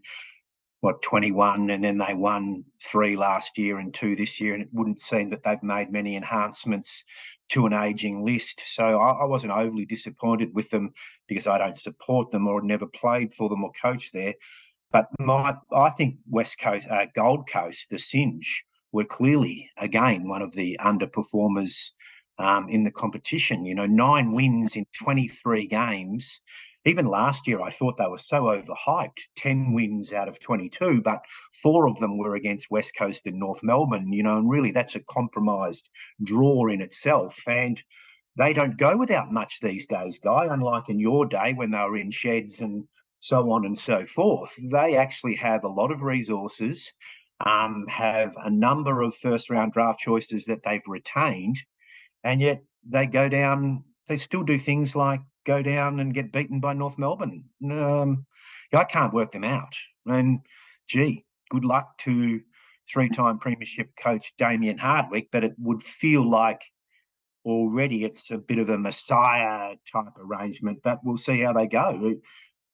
what 0.86 1.01
21 1.01 1.72
and 1.72 1.84
then 1.84 1.98
they 1.98 2.13
won 2.13 2.63
three 2.82 3.15
last 3.15 3.58
year 3.58 3.80
and 3.80 3.94
two 3.94 4.15
this 4.15 4.39
year 4.39 4.54
and 4.54 4.62
it 4.62 4.70
wouldn't 4.72 5.01
seem 5.01 5.32
that 5.32 5.44
they've 5.44 5.63
made 5.63 5.92
many 5.92 6.15
enhancements 6.15 7.04
to 7.50 7.65
an 7.65 7.74
aging 7.74 8.24
list 8.24 8.62
so 8.65 9.00
I, 9.00 9.24
I, 9.24 9.25
wasn't 9.25 9.54
overly 9.54 9.86
disappointed 9.86 10.54
with 10.54 10.70
them 10.70 10.94
because 11.27 11.48
i 11.48 11.58
don't 11.58 11.77
support 11.77 12.30
them 12.30 12.48
or 12.48 12.62
never 12.62 12.86
played 12.86 13.34
for 13.34 13.50
them 13.50 13.63
or 13.63 13.72
coached 13.82 14.13
there 14.13 14.36
but 14.96 15.10
my, 15.20 15.54
I 15.74 15.89
think 15.89 16.20
West 16.30 16.58
Coast, 16.62 16.88
uh, 16.89 17.08
Gold 17.13 17.50
Coast, 17.50 17.89
the 17.89 18.00
Singe 18.00 18.63
were 18.94 19.04
clearly 19.04 19.70
again 19.77 20.25
one 20.25 20.42
of 20.42 20.54
the 20.54 20.80
underperformers 20.82 21.92
um, 22.39 22.70
in 22.70 22.86
the 22.86 22.92
competition. 22.92 23.65
You 23.65 23.75
know, 23.75 23.88
nine 23.88 24.32
wins 24.32 24.77
in 24.77 24.86
23 25.04 25.68
games. 25.68 26.39
Even 26.88 27.08
last 27.08 27.48
year, 27.48 27.62
I 27.62 27.72
thought 27.72 27.98
they 27.98 28.08
were 28.08 28.20
so 28.20 28.44
overhyped 28.44 29.20
10 29.38 29.74
wins 29.74 30.13
out 30.13 30.27
of 30.27 30.39
22, 30.39 31.01
but 31.01 31.25
four 31.63 31.88
of 31.88 32.00
them 32.00 32.20
were 32.20 32.36
against 32.36 32.70
West 32.70 32.94
Coast 32.96 33.24
and 33.25 33.39
North 33.39 33.62
Melbourne, 33.63 34.13
you 34.13 34.22
know, 34.22 34.38
and 34.38 34.50
really 34.50 34.72
that's 34.72 34.96
a 34.96 35.00
compromised 35.00 35.89
draw 36.24 36.68
in 36.68 36.82
itself. 36.82 37.36
And 37.48 37.82
they 38.38 38.54
don't 38.54 38.77
go 38.77 38.98
without 38.98 39.32
much 39.32 39.60
these 39.62 39.88
days, 39.88 40.20
Guy, 40.20 40.46
unlike 40.50 40.88
in 40.88 41.00
your 41.00 41.25
day 41.25 41.54
when 41.54 41.72
they 41.72 41.80
were 41.80 41.98
in 41.98 42.12
sheds 42.12 42.62
and 42.62 42.84
so 43.20 43.51
on 43.51 43.65
and 43.65 43.77
so 43.77 44.06
forth. 44.06 44.54
They 44.72 44.96
actually 44.96 45.36
have 45.36 45.63
a 45.63 45.70
lot 45.70 45.92
of 45.92 46.04
resources, 46.04 46.94
um, 47.44 47.86
have 47.88 48.36
a 48.38 48.51
number 48.51 49.01
of 49.01 49.15
first 49.15 49.50
round 49.50 49.74
draft 49.74 50.00
choices 50.01 50.46
that 50.46 50.62
they've 50.63 50.86
retained, 50.86 51.58
and 52.24 52.42
yet 52.42 52.62
they 52.88 53.08
go 53.08 53.27
down, 53.27 53.84
they 54.08 54.18
still 54.18 54.44
do 54.44 54.60
things 54.60 54.96
like 54.96 55.22
go 55.46 55.62
down 55.62 56.00
and 56.00 56.14
get 56.14 56.32
beaten 56.32 56.60
by 56.60 56.74
North 56.74 56.98
Melbourne. 56.98 57.46
Um, 57.64 58.25
I 58.74 58.84
can't 58.84 59.14
work 59.14 59.32
them 59.32 59.44
out. 59.44 59.75
And 60.06 60.40
gee, 60.88 61.25
good 61.50 61.66
luck 61.66 61.98
to 62.00 62.42
three 62.92 63.10
time 63.10 63.40
Premiership 63.40 63.90
coach 63.98 64.34
Damien 64.38 64.78
Hardwick, 64.78 65.30
but 65.32 65.44
it 65.44 65.54
would 65.58 65.84
feel 65.84 66.28
like 66.28 66.62
already 67.46 68.04
it's 68.04 68.32
a 68.32 68.38
bit 68.38 68.58
of 68.58 68.70
a 68.70 68.78
messiah 68.78 69.75
type 69.92 70.14
arrangement, 70.18 70.80
but 70.84 71.00
we'll 71.04 71.18
see 71.18 71.42
how 71.42 71.54
they 71.54 71.68
go 71.68 72.16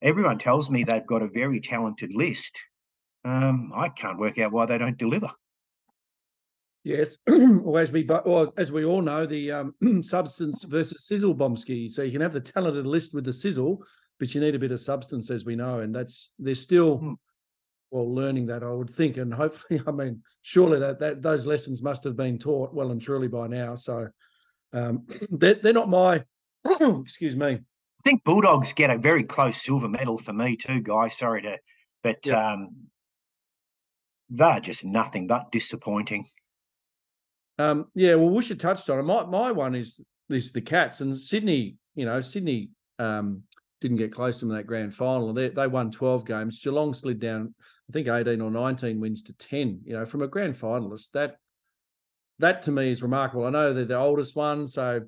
everyone 0.01 0.39
tells 0.39 0.69
me 0.69 0.83
they've 0.83 1.05
got 1.05 1.21
a 1.21 1.27
very 1.27 1.59
talented 1.59 2.13
list. 2.13 2.57
Um, 3.23 3.71
I 3.75 3.89
can't 3.89 4.19
work 4.19 4.39
out 4.39 4.51
why 4.51 4.65
they 4.65 4.77
don't 4.77 4.97
deliver. 4.97 5.31
Yes, 6.83 7.17
or 7.27 7.79
as 7.79 7.91
we 7.91 8.07
or 8.07 8.51
as 8.57 8.71
we 8.71 8.85
all 8.85 9.01
know, 9.01 9.25
the 9.25 9.51
um, 9.51 9.75
substance 10.01 10.63
versus 10.63 11.05
sizzle 11.05 11.35
bombski. 11.35 11.91
So 11.91 12.01
you 12.01 12.11
can 12.11 12.21
have 12.21 12.33
the 12.33 12.39
talented 12.39 12.87
list 12.87 13.13
with 13.13 13.25
the 13.25 13.33
sizzle, 13.33 13.83
but 14.19 14.33
you 14.33 14.41
need 14.41 14.55
a 14.55 14.59
bit 14.59 14.71
of 14.71 14.79
substance, 14.79 15.29
as 15.29 15.45
we 15.45 15.55
know, 15.55 15.79
and 15.79 15.93
that's 15.93 16.33
they're 16.39 16.55
still 16.55 16.97
hmm. 16.97 17.13
well 17.91 18.13
learning 18.13 18.47
that. 18.47 18.63
I 18.63 18.71
would 18.71 18.89
think, 18.89 19.17
and 19.17 19.33
hopefully, 19.33 19.81
I 19.87 19.91
mean, 19.91 20.23
surely 20.41 20.79
that 20.79 20.99
that 20.99 21.21
those 21.21 21.45
lessons 21.45 21.83
must 21.83 22.03
have 22.03 22.15
been 22.15 22.39
taught 22.39 22.73
well 22.73 22.91
and 22.91 23.01
truly 23.01 23.27
by 23.27 23.47
now. 23.47 23.75
So 23.75 24.07
um, 24.73 25.05
they're 25.29 25.55
they're 25.55 25.73
not 25.73 25.89
my 25.89 26.23
excuse 26.79 27.35
me 27.35 27.59
I 28.01 28.09
think 28.09 28.23
Bulldogs 28.23 28.73
get 28.73 28.89
a 28.89 28.97
very 28.97 29.23
close 29.23 29.61
silver 29.61 29.87
medal 29.87 30.17
for 30.17 30.33
me 30.33 30.55
too, 30.55 30.81
guy. 30.81 31.07
Sorry 31.07 31.43
to, 31.43 31.57
but 32.01 32.27
um, 32.29 32.87
they're 34.27 34.59
just 34.59 34.83
nothing 34.83 35.27
but 35.27 35.51
disappointing. 35.51 36.25
Um, 37.61 37.85
yeah, 37.93 38.15
well, 38.15 38.33
Woosha 38.33 38.57
touched 38.57 38.89
on 38.89 38.99
it. 38.99 39.03
My 39.03 39.25
my 39.25 39.51
one 39.51 39.75
is 39.75 39.99
is 40.29 40.51
the 40.51 40.61
Cats 40.61 41.01
and 41.01 41.19
Sydney. 41.19 41.77
You 41.95 42.05
know, 42.05 42.21
Sydney 42.21 42.69
um, 42.97 43.43
didn't 43.81 43.97
get 43.97 44.13
close 44.13 44.39
to 44.39 44.45
them 44.45 44.51
in 44.51 44.57
that 44.57 44.67
grand 44.67 44.95
final. 44.95 45.33
They 45.33 45.49
they 45.49 45.67
won 45.67 45.91
twelve 45.91 46.25
games. 46.25 46.61
Geelong 46.61 46.93
slid 46.93 47.19
down, 47.19 47.53
I 47.89 47.93
think 47.93 48.07
eighteen 48.07 48.41
or 48.41 48.49
nineteen 48.49 48.99
wins 48.99 49.21
to 49.23 49.33
ten. 49.33 49.81
You 49.85 49.93
know, 49.93 50.05
from 50.05 50.23
a 50.23 50.27
grand 50.27 50.55
finalist, 50.55 51.11
that 51.13 51.37
that 52.39 52.63
to 52.63 52.71
me 52.71 52.91
is 52.91 53.03
remarkable. 53.03 53.45
I 53.45 53.51
know 53.51 53.73
they're 53.73 53.85
the 53.85 53.97
oldest 53.97 54.35
one, 54.35 54.67
so 54.67 55.01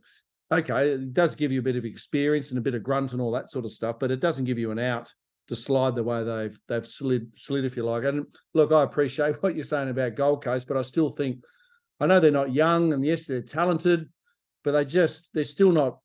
okay, 0.51 0.91
it 0.91 1.13
does 1.13 1.35
give 1.35 1.51
you 1.51 1.59
a 1.59 1.63
bit 1.63 1.75
of 1.75 1.85
experience 1.85 2.51
and 2.51 2.59
a 2.59 2.61
bit 2.61 2.75
of 2.75 2.83
grunt 2.83 3.13
and 3.13 3.21
all 3.21 3.31
that 3.31 3.49
sort 3.49 3.65
of 3.65 3.71
stuff, 3.71 3.97
but 3.99 4.11
it 4.11 4.19
doesn't 4.19 4.45
give 4.45 4.59
you 4.59 4.69
an 4.69 4.77
out 4.79 5.11
to 5.47 5.55
slide 5.55 5.95
the 5.95 6.03
way 6.03 6.23
they've 6.23 6.59
they've 6.67 6.85
slid 6.85 7.37
slid 7.37 7.65
if 7.65 7.75
you 7.75 7.83
like. 7.83 8.03
And 8.03 8.27
look, 8.53 8.71
I 8.71 8.83
appreciate 8.83 9.35
what 9.41 9.55
you're 9.55 9.63
saying 9.63 9.89
about 9.89 10.15
Gold 10.15 10.43
Coast, 10.43 10.67
but 10.67 10.77
I 10.77 10.83
still 10.83 11.09
think 11.09 11.39
I 11.99 12.07
know 12.07 12.19
they're 12.19 12.31
not 12.31 12.53
young 12.53 12.93
and 12.93 13.05
yes, 13.05 13.25
they're 13.25 13.41
talented, 13.41 14.09
but 14.63 14.71
they 14.71 14.85
just 14.85 15.29
they're 15.33 15.43
still 15.43 15.71
not 15.71 15.99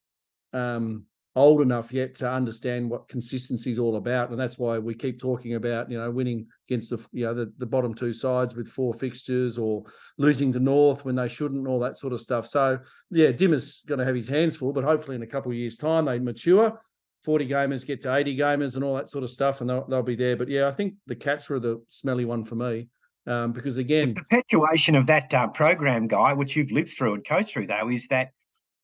um, 0.52 1.04
old 1.36 1.60
enough 1.60 1.92
yet 1.92 2.16
to 2.16 2.28
understand 2.28 2.90
what 2.90 3.08
consistency 3.08 3.70
is 3.70 3.78
all 3.78 3.96
about, 3.96 4.30
and 4.30 4.38
that's 4.38 4.58
why 4.58 4.78
we 4.78 4.94
keep 4.94 5.20
talking 5.20 5.54
about 5.54 5.90
you 5.90 5.98
know 5.98 6.10
winning 6.10 6.46
against 6.68 6.90
the 6.90 7.04
you 7.12 7.24
know 7.24 7.34
the, 7.34 7.52
the 7.58 7.66
bottom 7.66 7.94
two 7.94 8.12
sides 8.12 8.54
with 8.54 8.68
four 8.68 8.92
fixtures 8.92 9.56
or 9.56 9.84
losing 10.18 10.52
to 10.52 10.60
North 10.60 11.04
when 11.04 11.14
they 11.14 11.28
shouldn't, 11.28 11.66
all 11.66 11.78
that 11.80 11.96
sort 11.96 12.12
of 12.12 12.20
stuff. 12.20 12.46
So 12.46 12.78
yeah, 13.10 13.30
Dimma's 13.32 13.82
going 13.86 13.98
to 13.98 14.04
have 14.04 14.14
his 14.14 14.28
hands 14.28 14.56
full, 14.56 14.72
but 14.72 14.84
hopefully 14.84 15.16
in 15.16 15.22
a 15.22 15.26
couple 15.26 15.52
of 15.52 15.56
years' 15.56 15.76
time 15.76 16.04
they 16.04 16.18
mature. 16.18 16.80
40 17.24 17.48
gamers 17.48 17.84
get 17.84 18.00
to 18.02 18.14
80 18.14 18.36
gamers 18.36 18.76
and 18.76 18.84
all 18.84 18.94
that 18.94 19.10
sort 19.10 19.24
of 19.24 19.30
stuff, 19.30 19.60
and 19.60 19.68
they'll, 19.68 19.84
they'll 19.88 20.02
be 20.02 20.14
there. 20.14 20.36
But 20.36 20.48
yeah, 20.48 20.68
I 20.68 20.70
think 20.70 20.94
the 21.06 21.16
Cats 21.16 21.48
were 21.48 21.58
the 21.58 21.82
smelly 21.88 22.24
one 22.24 22.44
for 22.44 22.54
me. 22.54 22.88
Um, 23.28 23.52
because 23.52 23.76
again, 23.76 24.14
the 24.14 24.22
perpetuation 24.22 24.94
of 24.94 25.06
that 25.08 25.32
uh, 25.34 25.48
program, 25.48 26.08
guy, 26.08 26.32
which 26.32 26.56
you've 26.56 26.72
lived 26.72 26.94
through 26.96 27.12
and 27.12 27.26
coached 27.26 27.52
through, 27.52 27.66
though, 27.66 27.90
is 27.90 28.08
that 28.08 28.30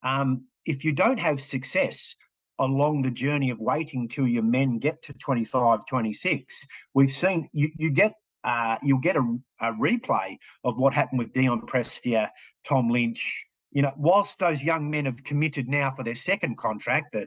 um, 0.03 0.45
if 0.67 0.85
you 0.85 0.93
don't 0.93 1.19
have 1.19 1.41
success 1.41 2.15
along 2.59 3.03
the 3.03 3.11
journey 3.11 3.49
of 3.49 3.59
waiting 3.59 4.07
till 4.07 4.29
your 4.29 4.43
men 4.43 4.79
get 4.79 5.03
to 5.05 5.15
25, 5.15 5.87
26, 5.87 6.67
we've 6.93 7.11
seen 7.11 7.49
you, 7.55 7.71
you 7.79 7.91
get 7.91 8.13
uh, 8.45 8.77
you'll 8.83 8.99
get 8.99 9.17
a, 9.17 9.39
a, 9.61 9.73
replay 9.73 10.37
of 10.65 10.79
what 10.79 10.93
happened 10.93 11.19
with 11.19 11.33
Dion 11.33 11.63
Prestia, 11.63 12.29
Tom 12.67 12.91
Lynch. 12.91 13.47
You 13.73 13.81
know, 13.81 13.95
whilst 13.97 14.39
those 14.39 14.63
young 14.63 14.91
men 14.91 15.07
have 15.07 15.25
committed 15.25 15.67
now 15.67 15.91
for 15.91 16.05
their 16.05 16.15
second 16.15 16.59
contract, 16.59 17.15
the 17.15 17.27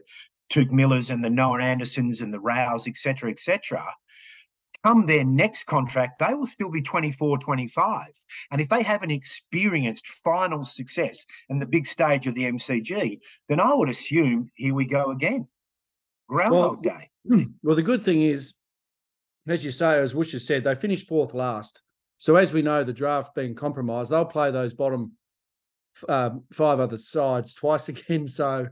Touk 0.52 0.70
Millers 0.70 1.10
and 1.10 1.24
the 1.24 1.30
Noah 1.30 1.60
Andersons 1.60 2.20
and 2.20 2.32
the 2.32 2.38
Rows, 2.38 2.86
etc., 2.86 3.32
etc., 3.32 3.84
come 4.84 5.06
their 5.06 5.24
next 5.24 5.64
contract, 5.64 6.18
they 6.18 6.34
will 6.34 6.46
still 6.46 6.70
be 6.70 6.82
24, 6.82 7.38
25. 7.38 8.06
And 8.50 8.60
if 8.60 8.68
they 8.68 8.82
haven't 8.82 9.10
experienced 9.10 10.06
final 10.06 10.64
success 10.64 11.24
and 11.48 11.60
the 11.60 11.66
big 11.66 11.86
stage 11.86 12.26
of 12.26 12.34
the 12.34 12.44
MCG, 12.44 13.20
then 13.48 13.60
I 13.60 13.74
would 13.74 13.88
assume 13.88 14.50
here 14.54 14.74
we 14.74 14.84
go 14.84 15.10
again. 15.10 15.48
Groundhog 16.28 16.84
well, 16.84 16.98
Day. 16.98 17.10
Well, 17.62 17.76
the 17.76 17.82
good 17.82 18.04
thing 18.04 18.22
is, 18.22 18.54
as 19.46 19.64
you 19.64 19.70
say, 19.70 19.98
as 19.98 20.14
Woosh 20.14 20.32
has 20.32 20.46
said, 20.46 20.64
they 20.64 20.74
finished 20.74 21.08
fourth 21.08 21.34
last. 21.34 21.82
So 22.18 22.36
as 22.36 22.52
we 22.52 22.62
know, 22.62 22.84
the 22.84 22.92
draft 22.92 23.34
being 23.34 23.54
compromised, 23.54 24.10
they'll 24.10 24.24
play 24.24 24.50
those 24.50 24.74
bottom 24.74 25.12
um, 26.08 26.44
five 26.52 26.80
other 26.80 26.98
sides 26.98 27.54
twice 27.54 27.88
again. 27.88 28.28
So 28.28 28.68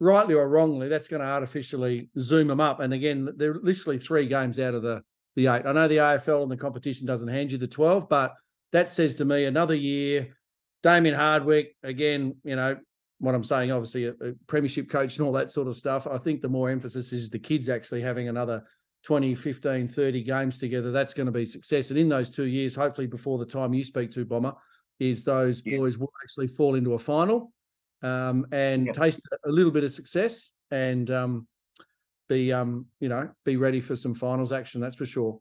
rightly 0.00 0.34
or 0.34 0.48
wrongly, 0.48 0.88
that's 0.88 1.08
going 1.08 1.20
to 1.20 1.26
artificially 1.26 2.08
zoom 2.18 2.48
them 2.48 2.60
up. 2.60 2.80
And 2.80 2.92
again, 2.92 3.28
they're 3.36 3.54
literally 3.54 3.98
three 3.98 4.26
games 4.26 4.58
out 4.58 4.74
of 4.74 4.82
the 4.82 5.02
the 5.36 5.46
eight. 5.46 5.66
I 5.66 5.72
know 5.72 5.86
the 5.86 5.98
AFL 5.98 6.42
and 6.42 6.50
the 6.50 6.56
competition 6.56 7.06
doesn't 7.06 7.28
hand 7.28 7.52
you 7.52 7.58
the 7.58 7.68
12, 7.68 8.08
but 8.08 8.34
that 8.72 8.88
says 8.88 9.14
to 9.16 9.24
me 9.24 9.44
another 9.44 9.74
year. 9.74 10.36
Damien 10.82 11.14
Hardwick, 11.14 11.76
again, 11.82 12.34
you 12.44 12.56
know, 12.56 12.76
what 13.18 13.34
I'm 13.34 13.44
saying, 13.44 13.72
obviously, 13.72 14.04
a, 14.04 14.10
a, 14.10 14.32
premiership 14.46 14.90
coach 14.90 15.16
and 15.16 15.26
all 15.26 15.32
that 15.32 15.50
sort 15.50 15.68
of 15.68 15.76
stuff. 15.76 16.06
I 16.06 16.18
think 16.18 16.42
the 16.42 16.48
more 16.48 16.68
emphasis 16.70 17.12
is 17.12 17.30
the 17.30 17.38
kids 17.38 17.68
actually 17.68 18.02
having 18.02 18.28
another 18.28 18.64
20, 19.04 19.34
15, 19.34 19.88
30 19.88 20.22
games 20.22 20.58
together. 20.58 20.90
That's 20.90 21.14
going 21.14 21.26
to 21.26 21.32
be 21.32 21.46
success. 21.46 21.90
And 21.90 21.98
in 21.98 22.08
those 22.08 22.30
two 22.30 22.44
years, 22.44 22.74
hopefully 22.74 23.06
before 23.06 23.38
the 23.38 23.46
time 23.46 23.72
you 23.72 23.84
speak 23.84 24.10
to, 24.12 24.24
Bomber, 24.24 24.54
is 24.98 25.24
those 25.24 25.62
yeah. 25.64 25.78
boys 25.78 25.98
will 25.98 26.12
actually 26.22 26.48
fall 26.48 26.74
into 26.74 26.94
a 26.94 26.98
final 26.98 27.52
um, 28.02 28.46
and 28.52 28.86
yeah. 28.86 28.92
taste 28.92 29.26
a 29.44 29.50
little 29.50 29.72
bit 29.72 29.84
of 29.84 29.92
success. 29.92 30.50
And 30.70 31.10
um, 31.10 31.46
be 32.28 32.52
um 32.52 32.86
you 33.00 33.08
know 33.08 33.30
be 33.44 33.56
ready 33.56 33.80
for 33.80 33.96
some 33.96 34.14
finals 34.14 34.52
action. 34.52 34.80
That's 34.80 34.96
for 34.96 35.06
sure. 35.06 35.40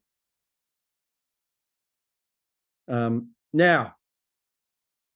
Um, 2.88 3.32
now 3.54 3.96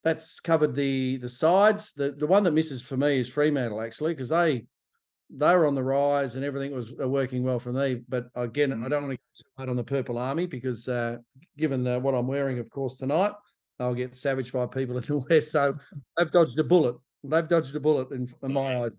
that's 0.04 0.40
covered 0.40 0.76
the 0.76 1.18
the 1.18 1.30
sides. 1.30 1.94
The 1.94 2.12
the 2.12 2.28
one 2.28 2.44
that 2.44 2.52
misses 2.52 2.82
for 2.82 2.98
me 2.98 3.20
is 3.20 3.30
Fremantle 3.30 3.82
actually 3.82 4.14
because 4.14 4.30
they 4.30 4.66
they 5.30 5.56
were 5.56 5.68
on 5.68 5.76
the 5.76 5.84
rise 5.84 6.36
and 6.36 6.44
everything 6.44 6.72
was 6.74 6.92
uh, 7.02 7.08
working 7.08 7.44
well 7.44 7.60
for 7.60 7.72
me. 7.72 8.02
But 8.08 8.30
again, 8.36 8.72
mm. 8.72 8.86
I 8.86 8.90
don't 8.90 9.04
want 9.04 9.14
to 9.14 9.18
go 9.18 9.24
too 9.36 9.44
hard 9.58 9.70
on 9.70 9.76
the 9.76 9.84
Purple 9.84 10.18
Army 10.18 10.48
because 10.48 10.88
uh, 10.88 11.18
given 11.58 11.84
the, 11.84 12.00
what 12.00 12.16
I'm 12.16 12.28
wearing, 12.28 12.58
of 12.60 12.70
course, 12.70 12.98
tonight, 12.98 13.34
I'll 13.80 13.94
get 13.94 14.16
savaged 14.16 14.54
by 14.54 14.66
people 14.66 14.98
in 14.98 15.04
the 15.04 15.24
West. 15.30 15.52
So 15.52 15.76
they've 16.18 16.32
dodged 16.32 16.58
a 16.58 16.64
bullet. 16.64 16.96
They've 17.24 17.48
dodged 17.48 17.76
a 17.76 17.80
bullet 17.80 18.12
in, 18.12 18.28
in 18.42 18.54
my 18.54 18.84
eyes. 18.84 18.92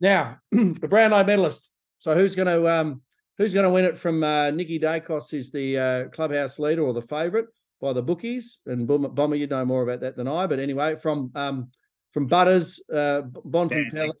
Now, 0.00 0.38
the 0.52 0.88
Brownlow 0.88 1.24
medalist, 1.24 1.71
so 2.02 2.16
who's 2.16 2.34
going 2.34 2.48
to 2.48 2.68
um, 2.68 3.00
who's 3.38 3.54
going 3.54 3.62
to 3.62 3.70
win 3.70 3.84
it 3.84 3.96
from 3.96 4.24
uh, 4.24 4.50
Nicky 4.50 4.80
Daicos 4.80 5.32
is 5.32 5.52
the 5.52 5.78
uh, 5.78 6.08
clubhouse 6.08 6.58
leader 6.58 6.82
or 6.82 6.92
the 6.92 7.00
favourite 7.00 7.44
by 7.80 7.92
the 7.92 8.02
bookies, 8.02 8.58
and 8.66 8.88
Bomber, 8.88 9.36
you 9.36 9.46
know 9.46 9.64
more 9.64 9.84
about 9.84 10.00
that 10.00 10.16
than 10.16 10.26
I. 10.26 10.48
But 10.48 10.58
anyway, 10.58 10.96
from 10.96 11.30
um, 11.36 11.70
from 12.10 12.26
Butters, 12.26 12.80
uh, 12.92 13.22
Bontempelli, 13.46 14.14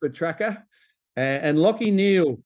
Petracca, 0.00 0.62
and, 1.16 1.44
and 1.44 1.58
Lachie 1.58 1.92
Neale. 1.92 2.38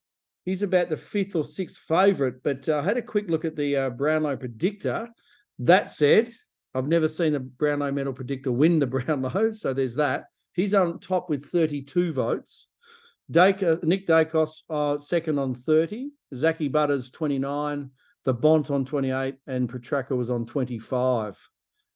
He's 0.46 0.62
about 0.62 0.88
the 0.88 0.96
fifth 0.96 1.36
or 1.36 1.44
sixth 1.44 1.76
favourite, 1.76 2.42
but 2.42 2.66
uh, 2.66 2.78
I 2.78 2.82
had 2.82 2.96
a 2.96 3.02
quick 3.02 3.28
look 3.28 3.44
at 3.44 3.54
the 3.54 3.76
uh, 3.76 3.90
Brownlow 3.90 4.38
predictor. 4.38 5.10
That 5.58 5.90
said, 5.90 6.32
I've 6.74 6.88
never 6.88 7.08
seen 7.08 7.34
a 7.34 7.40
Brownlow 7.40 7.92
medal 7.92 8.14
predictor 8.14 8.52
win 8.52 8.78
the 8.78 8.86
Brownlow, 8.88 9.52
so 9.52 9.74
there's 9.74 9.96
that. 9.96 10.28
He's 10.54 10.72
on 10.72 10.98
top 10.98 11.28
with 11.28 11.44
32 11.44 12.14
votes. 12.14 12.68
Dake, 13.32 13.82
Nick 13.82 14.06
Daicos 14.06 14.62
uh, 14.68 14.98
second 14.98 15.38
on 15.38 15.54
30, 15.54 16.10
Zaki 16.34 16.68
Butters 16.68 17.10
29, 17.10 17.90
the 18.24 18.34
Bont 18.34 18.70
on 18.70 18.84
28, 18.84 19.36
and 19.46 19.68
Petracca 19.68 20.16
was 20.16 20.30
on 20.30 20.44
25. 20.44 21.48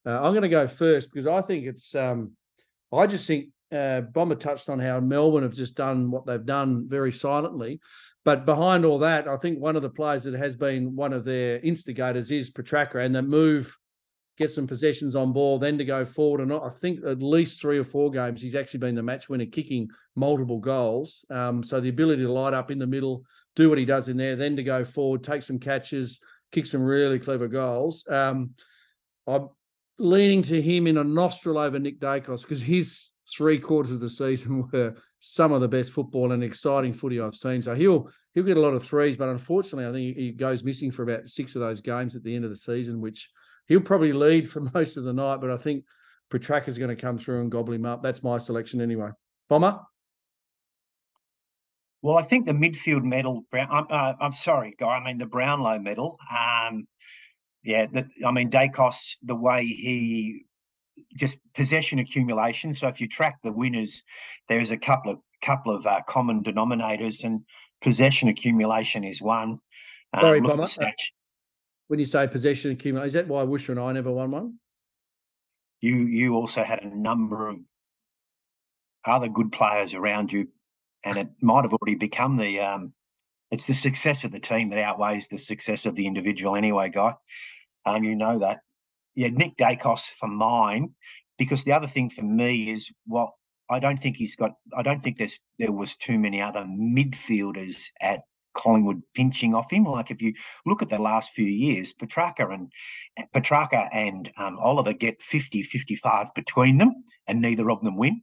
Uh, 0.05 0.11
I'm 0.11 0.33
going 0.33 0.43
to 0.43 0.49
go 0.49 0.67
first 0.67 1.13
because 1.13 1.27
I 1.27 1.43
think 1.43 1.67
it's, 1.67 1.95
um, 1.95 2.33
I 2.93 3.07
just 3.07 3.27
think 3.27 3.51
uh, 3.71 4.01
Bomber 4.01 4.37
touched 4.37 4.71
on 4.71 4.79
how 4.79 4.99
Melbourne 5.01 5.43
have 5.43 5.53
just 5.53 5.77
done 5.77 6.11
what 6.11 6.27
they've 6.27 6.45
done 6.45 6.89
very 6.89 7.13
silently. 7.13 7.81
But 8.25 8.47
behind 8.47 8.85
all 8.85 8.99
that, 9.01 9.29
I 9.29 9.37
think 9.37 9.61
one 9.61 9.77
of 9.77 9.83
the 9.83 9.91
players 9.91 10.25
that 10.25 10.35
has 10.35 10.57
been 10.57 10.97
one 10.97 11.13
of 11.13 11.25
their 11.25 11.61
instigators 11.61 12.31
is 12.31 12.51
Petracca, 12.51 13.05
and 13.05 13.15
the 13.15 13.23
move 13.23 13.77
get 14.37 14.51
some 14.51 14.67
possessions 14.67 15.15
on 15.15 15.33
ball, 15.33 15.59
then 15.59 15.79
to 15.79 15.85
go 15.85 16.05
forward. 16.05 16.41
And 16.41 16.53
I 16.53 16.69
think 16.69 17.05
at 17.05 17.23
least 17.23 17.61
three 17.61 17.79
or 17.79 17.85
four 17.85 18.11
games, 18.11 18.43
he's 18.43 18.55
actually 18.55 18.81
been 18.81 18.95
the 18.95 19.03
match 19.03 19.29
winner, 19.29 19.47
kicking 19.47 19.89
multiple 20.15 20.59
goals. 20.59 21.25
Um, 21.31 21.63
so 21.63 21.81
the 21.81 21.89
ability 21.89 22.23
to 22.23 22.33
light 22.33 22.55
up 22.55 22.71
in 22.71 22.79
the 22.79 22.87
middle, 22.87 23.25
do 23.55 23.69
what 23.69 23.79
he 23.79 23.85
does 23.85 24.09
in 24.09 24.17
there, 24.17 24.37
then 24.37 24.57
to 24.57 24.63
go 24.63 24.85
forward, 24.85 25.25
take 25.25 25.43
some 25.43 25.59
catches, 25.59 26.21
kick 26.53 26.67
some 26.67 26.83
really 26.83 27.19
clever 27.19 27.49
goals. 27.49 28.05
Um, 28.09 28.51
I'm 29.27 29.49
leaning 29.99 30.43
to 30.43 30.61
him 30.61 30.87
in 30.87 30.99
a 30.99 31.05
nostril 31.05 31.59
over 31.59 31.79
Nick 31.79 31.99
Daicos 31.99 32.43
because 32.43 32.63
his 32.63 33.11
three 33.35 33.59
quarters 33.59 33.93
of 33.93 34.01
the 34.01 34.11
season 34.11 34.69
were 34.73 34.95
some 35.21 35.53
of 35.53 35.61
the 35.61 35.69
best 35.69 35.93
football 35.93 36.33
and 36.33 36.45
exciting 36.45 36.93
footy 36.93 37.21
I've 37.21 37.35
seen. 37.35 37.63
So 37.63 37.75
he'll 37.75 38.11
he'll 38.35 38.45
get 38.45 38.59
a 38.59 38.61
lot 38.61 38.75
of 38.75 38.85
threes, 38.85 39.17
but 39.17 39.29
unfortunately, 39.29 39.87
I 39.87 39.93
think 39.93 40.17
he 40.17 40.31
goes 40.31 40.63
missing 40.63 40.91
for 40.91 41.03
about 41.03 41.29
six 41.29 41.55
of 41.55 41.63
those 41.63 41.81
games 41.81 42.15
at 42.15 42.23
the 42.23 42.35
end 42.35 42.45
of 42.45 42.51
the 42.51 42.57
season, 42.57 43.01
which 43.01 43.31
he'll 43.67 43.81
probably 43.81 44.13
lead 44.13 44.51
for 44.51 44.61
most 44.75 44.97
of 44.97 45.05
the 45.05 45.13
night, 45.13 45.41
but 45.41 45.51
I 45.51 45.57
think 45.57 45.85
Petracca 46.31 46.69
is 46.69 46.79
going 46.79 46.95
to 46.95 47.01
come 47.01 47.19
through 47.19 47.41
and 47.41 47.51
gobble 47.51 47.73
him 47.73 47.87
up. 47.87 48.03
That's 48.03 48.23
my 48.23 48.39
selection 48.39 48.81
anyway. 48.81 49.11
Bomber. 49.49 49.81
Well, 52.03 52.19
I 52.19 52.23
think 52.23 52.47
the 52.47 52.53
midfield 52.53 53.03
medal. 53.03 53.45
I'm, 53.53 53.87
uh, 53.91 54.15
I'm 54.21 54.33
sorry, 54.33 54.75
guy. 54.79 54.87
I 54.87 55.05
mean 55.05 55.19
the 55.19 55.27
Brownlow 55.27 55.79
medal. 55.81 56.19
Um, 56.31 56.87
yeah, 57.65 57.87
the, 57.87 58.09
I 58.25 58.31
mean 58.31 58.51
Daicos, 58.51 59.17
the 59.23 59.35
way 59.35 59.67
he 59.67 60.45
just 61.17 61.39
possession 61.55 61.99
accumulation. 61.99 62.73
So 62.73 62.87
if 62.87 63.01
you 63.01 63.09
track 63.09 63.39
the 63.43 63.53
winners, 63.53 64.03
there's 64.49 64.71
a 64.71 64.77
couple 64.77 65.13
of 65.13 65.19
couple 65.43 65.75
of 65.75 65.87
uh, 65.87 66.01
common 66.07 66.43
denominators, 66.45 67.25
and 67.25 67.41
possession 67.81 68.29
accumulation 68.29 69.03
is 69.03 69.21
one. 69.21 69.59
Um, 70.13 70.21
sorry, 70.21 70.41
Bomber 70.41 70.67
when 71.89 72.01
you 72.01 72.07
say 72.07 72.27
possession 72.27 72.73
accumulation, 72.73 73.07
is 73.07 73.13
that 73.15 73.29
why 73.29 73.45
Woosha 73.45 73.71
and 73.71 73.81
I 73.81 73.93
never 73.93 74.11
won 74.11 74.31
one? 74.31 74.55
You 75.81 75.97
you 75.97 76.35
also 76.35 76.65
had 76.65 76.83
a 76.83 76.97
number 76.97 77.49
of 77.49 77.59
other 79.05 79.29
good 79.29 79.53
players 79.53 79.95
around 79.95 80.33
you, 80.33 80.49
and 81.05 81.19
it 81.19 81.29
might 81.41 81.65
have 81.65 81.73
already 81.73 81.95
become 81.95 82.37
the 82.37 82.61
um, 82.61 82.93
it's 83.51 83.67
the 83.67 83.75
success 83.75 84.25
of 84.25 84.33
the 84.33 84.41
team 84.41 84.71
that 84.71 84.79
outweighs 84.79 85.29
the 85.29 85.39
success 85.39 85.87
of 85.87 85.95
the 85.95 86.07
individual 86.07 86.57
anyway, 86.57 86.89
guy. 86.89 87.15
Um, 87.85 88.05
you 88.05 88.17
know 88.17 88.39
that. 88.41 88.61
Yeah, 89.15 89.29
Nick 89.29 89.57
Daicos 89.57 90.11
for 90.19 90.29
mine, 90.29 90.95
because 91.39 91.65
the 91.65 91.73
other 91.73 91.87
thing 91.87 92.11
for 92.11 92.23
me 92.23 92.71
is 92.71 92.91
what 93.07 93.31
I 93.71 93.79
don't 93.79 93.99
think 93.99 94.17
he's 94.17 94.37
got. 94.37 94.53
I 94.77 94.83
don't 94.83 95.01
think 95.01 95.19
there's 95.19 95.39
there 95.59 95.73
was 95.73 95.97
too 95.97 96.19
many 96.19 96.41
other 96.41 96.65
midfielders 96.65 97.87
at 98.01 98.23
Collingwood 98.57 99.03
pinching 99.15 99.55
off 99.55 99.71
him. 99.71 99.85
Like 99.85 100.11
if 100.11 100.21
you 100.21 100.35
look 100.65 100.83
at 100.83 100.89
the 100.89 100.99
last 100.99 101.33
few 101.33 101.47
years, 101.47 101.93
Petracca 101.93 102.53
and 102.53 102.73
Petracca 103.35 103.89
and 103.93 104.33
um, 104.37 104.59
Oliver 104.59 104.93
get 104.93 105.23
50, 105.23 105.63
55 105.63 106.35
between 106.35 106.79
them, 106.79 107.05
and 107.27 107.41
neither 107.41 107.71
of 107.71 107.83
them 107.83 107.97
win. 107.97 108.23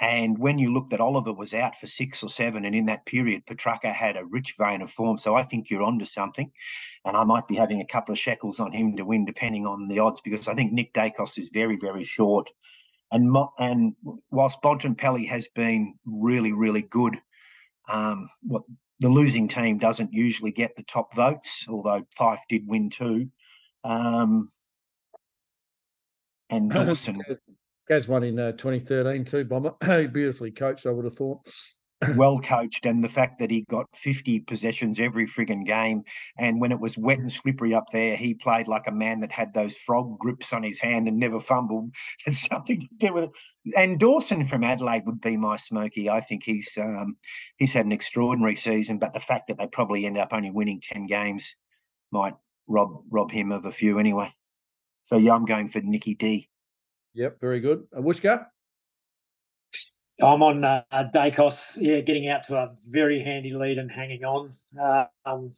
And 0.00 0.38
when 0.38 0.58
you 0.58 0.72
look 0.72 0.90
that 0.90 1.00
Oliver 1.00 1.32
was 1.32 1.54
out 1.54 1.76
for 1.76 1.86
six 1.86 2.22
or 2.22 2.28
seven, 2.28 2.64
and 2.64 2.74
in 2.74 2.86
that 2.86 3.06
period, 3.06 3.46
Petracca 3.46 3.92
had 3.92 4.16
a 4.16 4.24
rich 4.24 4.54
vein 4.58 4.82
of 4.82 4.90
form. 4.90 5.18
So 5.18 5.36
I 5.36 5.44
think 5.44 5.70
you're 5.70 5.84
onto 5.84 6.04
something. 6.04 6.50
And 7.04 7.16
I 7.16 7.22
might 7.22 7.46
be 7.46 7.54
having 7.54 7.80
a 7.80 7.86
couple 7.86 8.12
of 8.12 8.18
shekels 8.18 8.58
on 8.58 8.72
him 8.72 8.96
to 8.96 9.04
win, 9.04 9.24
depending 9.24 9.66
on 9.66 9.86
the 9.86 10.00
odds, 10.00 10.20
because 10.20 10.48
I 10.48 10.54
think 10.54 10.72
Nick 10.72 10.94
Daicos 10.94 11.38
is 11.38 11.50
very, 11.52 11.76
very 11.76 12.02
short. 12.02 12.50
And 13.12 13.36
and 13.58 13.94
whilst 14.32 14.62
Bontempelli 14.62 15.28
has 15.28 15.46
been 15.54 15.94
really, 16.04 16.52
really 16.52 16.82
good 16.82 17.20
um, 17.88 18.28
what 18.42 18.62
the 19.00 19.08
losing 19.08 19.48
team 19.48 19.78
doesn't 19.78 20.12
usually 20.12 20.52
get 20.52 20.76
the 20.76 20.82
top 20.82 21.14
votes, 21.14 21.66
although 21.68 22.06
Fyfe 22.18 22.40
did 22.48 22.66
win 22.66 22.90
two. 22.90 23.28
Um, 23.82 24.50
and 26.50 26.70
Dawson, 26.70 27.22
Gaz 27.88 28.08
won 28.08 28.22
in 28.22 28.38
uh, 28.38 28.52
2013 28.52 29.24
too, 29.24 29.44
Bomber. 29.44 29.74
Beautifully 30.08 30.50
coached, 30.50 30.86
I 30.86 30.90
would 30.90 31.04
have 31.04 31.16
thought. 31.16 31.40
well 32.16 32.38
coached, 32.38 32.86
and 32.86 33.02
the 33.02 33.08
fact 33.08 33.38
that 33.38 33.50
he 33.50 33.64
got 33.68 33.86
50 33.94 34.40
possessions 34.40 35.00
every 35.00 35.26
friggin' 35.26 35.66
game. 35.66 36.02
And 36.38 36.60
when 36.60 36.72
it 36.72 36.80
was 36.80 36.98
wet 36.98 37.18
and 37.18 37.32
slippery 37.32 37.74
up 37.74 37.90
there, 37.92 38.16
he 38.16 38.34
played 38.34 38.68
like 38.68 38.86
a 38.86 38.92
man 38.92 39.20
that 39.20 39.32
had 39.32 39.54
those 39.54 39.76
frog 39.76 40.18
grips 40.18 40.52
on 40.52 40.62
his 40.62 40.80
hand 40.80 41.08
and 41.08 41.18
never 41.18 41.40
fumbled. 41.40 41.92
It's 42.26 42.46
something 42.46 42.80
to 42.80 42.88
do 42.98 43.12
with 43.12 43.24
it. 43.24 43.30
And 43.76 43.98
Dawson 43.98 44.46
from 44.46 44.62
Adelaide 44.62 45.06
would 45.06 45.20
be 45.20 45.36
my 45.36 45.56
smoky. 45.56 46.10
I 46.10 46.20
think 46.20 46.42
he's 46.44 46.76
um, 46.78 47.16
he's 47.56 47.72
had 47.72 47.86
an 47.86 47.92
extraordinary 47.92 48.56
season, 48.56 48.98
but 48.98 49.14
the 49.14 49.20
fact 49.20 49.48
that 49.48 49.58
they 49.58 49.66
probably 49.66 50.04
end 50.04 50.18
up 50.18 50.32
only 50.32 50.50
winning 50.50 50.82
10 50.82 51.06
games 51.06 51.54
might 52.10 52.34
rob 52.66 53.02
rob 53.10 53.30
him 53.30 53.52
of 53.52 53.64
a 53.64 53.72
few 53.72 53.98
anyway. 53.98 54.32
So 55.04 55.16
yeah, 55.16 55.34
I'm 55.34 55.46
going 55.46 55.68
for 55.68 55.80
Nicky 55.80 56.14
D. 56.14 56.50
Yep, 57.14 57.40
very 57.40 57.60
good. 57.60 57.86
Uh, 57.96 58.02
Wishka? 58.02 58.46
I'm 60.22 60.42
on 60.42 60.64
uh, 60.64 60.82
Daicos, 60.92 61.76
yeah, 61.76 62.00
getting 62.00 62.28
out 62.28 62.44
to 62.44 62.56
a 62.56 62.72
very 62.88 63.22
handy 63.22 63.52
lead 63.52 63.78
and 63.78 63.90
hanging 63.90 64.24
on. 64.24 64.52
Uh, 64.80 65.06
um, 65.26 65.52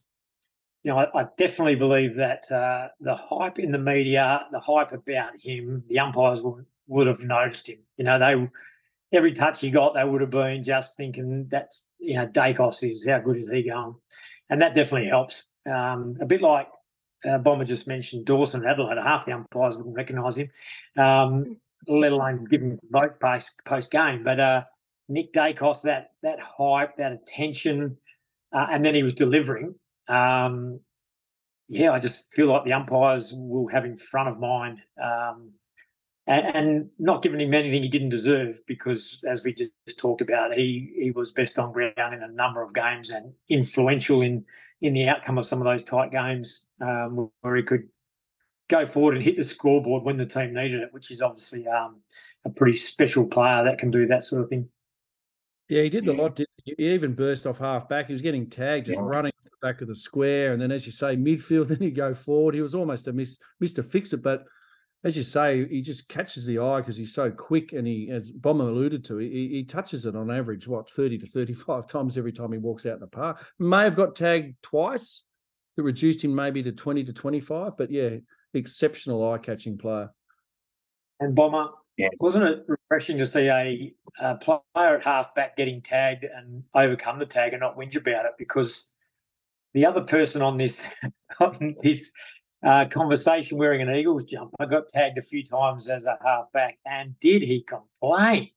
you 0.83 0.93
know, 0.93 0.99
I, 0.99 1.21
I, 1.21 1.27
definitely 1.37 1.75
believe 1.75 2.15
that 2.17 2.51
uh, 2.51 2.89
the 3.01 3.15
hype 3.15 3.59
in 3.59 3.71
the 3.71 3.79
media, 3.79 4.47
the 4.53 4.61
hype 4.61 4.93
about 4.93 5.37
him, 5.37 5.85
the 5.89 5.99
umpires 5.99 6.41
would, 6.41 6.65
would 6.87 7.07
have 7.07 7.21
noticed 7.21 7.69
him. 7.69 7.79
You 7.97 8.05
know, 8.05 8.19
they 8.19 8.49
every 9.17 9.33
touch 9.33 9.61
he 9.61 9.71
got, 9.71 9.95
they 9.95 10.05
would 10.05 10.21
have 10.21 10.31
been 10.31 10.63
just 10.63 10.97
thinking 10.97 11.47
that's 11.51 11.87
you 11.99 12.17
know, 12.17 12.27
Daicos 12.27 12.89
is 12.89 13.07
how 13.07 13.19
good 13.19 13.39
is 13.39 13.49
he 13.49 13.63
going, 13.63 13.95
and 14.51 14.61
that 14.61 14.75
definitely 14.75 15.09
helps. 15.09 15.45
Um, 15.71 16.17
a 16.21 16.27
bit 16.27 16.43
like 16.43 16.69
uh, 17.29 17.39
Bomber 17.39 17.65
just 17.65 17.87
mentioned 17.87 18.27
Dawson 18.27 18.65
Adelaide, 18.65 18.99
half 18.99 19.27
the 19.27 19.33
umpires 19.33 19.77
wouldn't 19.77 19.97
recognise 19.97 20.39
him. 20.39 20.51
Um, 20.97 21.59
let 21.89 22.13
alone 22.13 22.45
give 22.51 22.63
him 22.63 22.79
vote 22.91 23.21
post 23.21 23.53
post 23.65 23.91
game. 23.91 24.23
But 24.25 24.41
uh, 24.41 24.63
Nick 25.09 25.33
Daicos, 25.33 25.83
that 25.83 26.11
that 26.23 26.41
hype, 26.41 26.97
that 26.97 27.13
attention, 27.13 27.97
uh, 28.53 28.67
and 28.71 28.85
then 28.85 28.95
he 28.95 29.03
was 29.03 29.15
delivering. 29.15 29.75
Um, 30.09 30.81
yeah, 31.69 31.93
I 31.93 31.99
just 31.99 32.27
feel 32.33 32.47
like 32.47 32.65
the 32.65 32.73
umpires 32.73 33.33
will 33.35 33.69
have 33.69 33.85
in 33.85 33.99
front 33.99 34.29
of 34.29 34.39
mind, 34.39 34.79
um, 35.03 35.51
and, 36.27 36.57
and, 36.57 36.91
not 36.99 37.23
giving 37.23 37.41
him 37.41 37.55
anything 37.55 37.83
he 37.83 37.89
didn't 37.89 38.09
deserve 38.09 38.61
because, 38.67 39.23
as 39.29 39.45
we 39.45 39.55
just 39.55 39.99
talked 39.99 40.21
about, 40.21 40.55
he 40.55 40.93
he 40.99 41.11
was 41.13 41.33
best 41.33 41.59
on 41.59 41.73
ground 41.73 42.15
in 42.15 42.23
a 42.23 42.29
number 42.29 42.63
of 42.63 42.75
games 42.75 43.11
and 43.11 43.33
influential 43.49 44.23
in 44.23 44.45
in 44.83 44.95
the 44.95 45.09
outcome 45.09 45.39
of 45.39 45.47
some 45.47 45.61
of 45.61 45.71
those 45.71 45.83
tight 45.83 46.11
games 46.11 46.67
um, 46.81 47.31
where 47.41 47.57
he 47.57 47.63
could 47.63 47.89
go 48.69 48.85
forward 48.85 49.15
and 49.15 49.25
hit 49.25 49.37
the 49.37 49.45
scoreboard 49.45 50.03
when 50.03 50.17
the 50.17 50.27
team 50.27 50.53
needed 50.53 50.83
it, 50.83 50.93
which 50.93 51.11
is 51.11 51.23
obviously 51.23 51.67
um, 51.69 51.97
a 52.45 52.51
pretty 52.51 52.77
special 52.77 53.25
player 53.25 53.65
that 53.65 53.79
can 53.79 53.91
do 53.91 54.07
that 54.07 54.25
sort 54.25 54.43
of 54.43 54.49
thing. 54.49 54.69
Yeah, 55.69 55.83
he 55.83 55.89
did 55.89 56.07
a 56.09 56.13
lot. 56.13 56.37
Did 56.37 56.47
he? 56.65 56.75
he 56.77 56.93
even 56.93 57.15
burst 57.15 57.47
off 57.47 57.59
half 57.59 57.89
back. 57.89 58.07
He 58.07 58.13
was 58.13 58.23
getting 58.23 58.49
tagged, 58.49 58.87
just 58.87 58.99
yeah. 58.99 59.07
running 59.07 59.33
the 59.45 59.51
back 59.63 59.81
of 59.81 59.89
the 59.89 59.97
square, 59.97 60.53
and 60.53 60.63
then, 60.63 60.71
as 60.71 60.87
you 60.87 60.93
say, 60.93 61.17
midfield. 61.17 61.69
Then 61.69 61.79
he'd 61.79 61.97
go 61.97 62.15
forward. 62.15 62.55
He 62.55 62.61
was 62.61 62.75
almost 62.75 63.09
a 63.09 63.13
miss, 63.13 63.39
Mister 63.61 63.83
Fix 63.83 64.13
It, 64.13 64.23
but 64.23 64.45
as 65.07 65.17
you 65.17 65.23
say, 65.23 65.69
he 65.69 65.83
just 65.83 66.09
catches 66.09 66.45
the 66.45 66.59
eye 66.59 66.81
because 66.81 66.97
he's 66.97 67.15
so 67.15 67.31
quick, 67.31 67.73
and 67.73 67.87
he, 67.87 68.11
as 68.11 68.33
Bomber 68.33 68.69
alluded 68.69 69.05
to, 69.05 69.19
he, 69.19 69.49
he 69.49 69.63
touches 69.63 70.05
it 70.05 70.17
on 70.17 70.33
average 70.33 70.67
what 70.67 70.91
thirty 70.91 71.17
to 71.19 71.27
thirty-five 71.27 71.87
times 71.89 72.17
every 72.17 72.33
time 72.33 72.51
he 72.51 72.59
walks 72.59 72.85
out 72.87 72.95
in 72.95 73.01
the 73.01 73.07
park. 73.07 73.47
May 73.61 73.85
have 73.85 73.95
got 73.95 74.17
tagged 74.17 74.61
twice, 74.63 75.23
that 75.77 75.85
reduced 75.85 76.25
him 76.25 76.35
maybe 76.35 76.61
to 76.65 76.73
twenty 76.73 77.05
to 77.05 77.13
twenty-five, 77.13 77.77
but 77.79 77.93
yeah, 77.93 78.17
exceptional 78.53 79.31
eye-catching 79.31 79.79
player. 79.79 80.11
And 81.21 81.37
Bomber, 81.37 81.69
yeah. 81.97 82.09
wasn't 82.19 82.47
it 82.47 82.65
refreshing 82.67 83.19
to 83.19 83.29
see 83.29 83.47
a, 83.47 83.95
a 84.21 84.35
player 84.35 84.97
at 84.97 85.05
halfback 85.05 85.57
getting 85.57 85.83
tagged 85.83 86.25
and 86.25 86.65
overcome 86.75 87.21
the 87.21 87.27
tag 87.27 87.53
and 87.53 87.61
not 87.61 87.79
whinge 87.79 87.95
about 87.95 88.25
it? 88.25 88.33
Because 88.39 88.83
the 89.73 89.87
other 89.87 90.01
person 90.01 90.43
on 90.43 90.57
this 90.57 90.85
on 91.41 91.77
this 91.81 92.11
uh, 92.65 92.87
conversation 92.87 93.59
wearing 93.59 93.83
an 93.83 93.95
Eagles 93.95 94.25
jumper 94.25 94.67
got 94.67 94.89
tagged 94.89 95.19
a 95.19 95.23
few 95.23 95.45
times 95.45 95.89
as 95.89 96.05
a 96.05 96.19
halfback, 96.25 96.79
and 96.87 97.19
did 97.21 97.43
he 97.43 97.63
complain? 97.63 98.51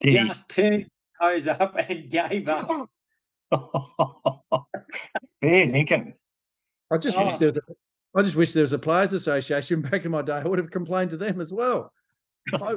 Did 0.00 0.26
Just 0.26 0.52
he? 0.52 0.62
turned 0.62 0.86
toes 1.20 1.46
up 1.48 1.76
and 1.88 2.10
gave 2.10 2.48
up. 2.48 2.88
Fair 5.40 5.66
Lincoln. 5.66 6.14
I 6.90 6.98
just 6.98 7.16
oh. 7.16 7.24
wish 7.24 7.36
there 7.36 7.52
was 7.52 7.58
I 8.14 8.22
just 8.22 8.36
wish 8.36 8.52
there 8.52 8.62
was 8.62 8.72
a 8.72 8.78
players' 8.78 9.12
association 9.12 9.80
back 9.90 10.04
in 10.04 10.10
my 10.10 10.22
day. 10.22 10.34
I 10.34 10.44
would 10.44 10.58
have 10.58 10.70
complained 10.70 11.10
to 11.10 11.16
them 11.16 11.40
as 11.40 11.52
well. 11.52 11.92
I, 12.52 12.74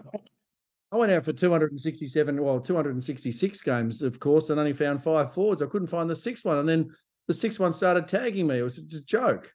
I, 0.91 0.97
went 0.97 1.11
out 1.11 1.23
for 1.23 1.31
267, 1.31 2.43
well, 2.43 2.59
266 2.59 3.61
games, 3.61 4.01
of 4.01 4.19
course, 4.19 4.49
and 4.49 4.59
only 4.59 4.73
found 4.73 5.01
five 5.01 5.33
forwards. 5.33 5.61
I 5.61 5.67
couldn't 5.67 5.87
find 5.87 6.09
the 6.09 6.15
sixth 6.15 6.43
one. 6.43 6.57
And 6.57 6.67
then 6.67 6.89
the 7.27 7.33
sixth 7.33 7.59
one 7.59 7.71
started 7.71 8.07
tagging 8.07 8.47
me. 8.47 8.59
It 8.59 8.63
was 8.63 8.75
just 8.75 8.93
a 8.93 9.05
joke. 9.05 9.53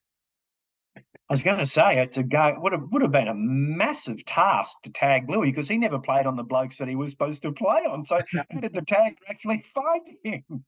I 1.28 1.32
was 1.32 1.42
going 1.42 1.58
to 1.58 1.66
say 1.66 1.98
it's 1.98 2.18
a 2.18 2.22
go. 2.22 2.54
Would 2.58 2.72
have 2.72 2.84
would 2.92 3.02
have 3.02 3.10
been 3.10 3.26
a 3.26 3.34
massive 3.34 4.24
task 4.24 4.76
to 4.84 4.90
tag 4.90 5.26
Bluey 5.26 5.50
because 5.50 5.68
he 5.68 5.76
never 5.76 5.98
played 5.98 6.24
on 6.24 6.36
the 6.36 6.44
blokes 6.44 6.78
that 6.78 6.86
he 6.86 6.94
was 6.94 7.10
supposed 7.10 7.42
to 7.42 7.50
play 7.50 7.80
on. 7.80 8.04
So 8.04 8.20
how 8.32 8.44
did 8.60 8.72
the 8.72 8.82
tag 8.82 9.16
actually 9.28 9.64
find 9.74 10.02
him? 10.22 10.64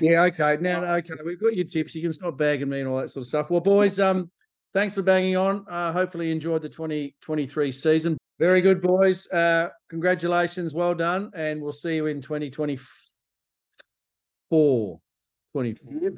yeah, 0.00 0.22
okay. 0.24 0.56
Now, 0.60 0.82
okay, 0.96 1.14
we've 1.24 1.40
got 1.40 1.56
your 1.56 1.66
tips. 1.66 1.94
You 1.94 2.02
can 2.02 2.12
stop 2.12 2.36
bagging 2.38 2.70
me 2.70 2.80
and 2.80 2.88
all 2.88 2.98
that 2.98 3.10
sort 3.10 3.24
of 3.24 3.28
stuff. 3.28 3.50
Well, 3.50 3.60
boys, 3.60 4.00
um, 4.00 4.30
thanks 4.72 4.94
for 4.94 5.02
banging 5.02 5.36
on. 5.36 5.66
Uh, 5.68 5.92
hopefully, 5.92 6.28
you 6.28 6.32
enjoyed 6.32 6.62
the 6.62 6.70
2023 6.70 7.72
season. 7.72 8.16
Very 8.38 8.62
good, 8.62 8.80
boys. 8.80 9.28
Uh, 9.30 9.68
congratulations. 9.90 10.72
Well 10.72 10.94
done. 10.94 11.30
And 11.34 11.60
we'll 11.60 11.72
see 11.72 11.96
you 11.96 12.06
in 12.06 12.22
2024. 12.22 15.00
24. 15.52 15.92
Yeah, 16.00 16.08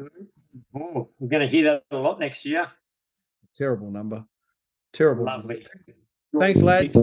oh, 0.74 1.08
we're 1.18 1.28
going 1.28 1.42
to 1.42 1.48
hear 1.48 1.64
that 1.64 1.84
a 1.90 1.96
lot 1.96 2.20
next 2.20 2.44
year. 2.44 2.68
Terrible 3.54 3.90
number. 3.90 4.24
Terrible. 4.92 5.24
Lovely. 5.24 5.66
Thanks, 6.38 6.62
lads. 6.62 6.96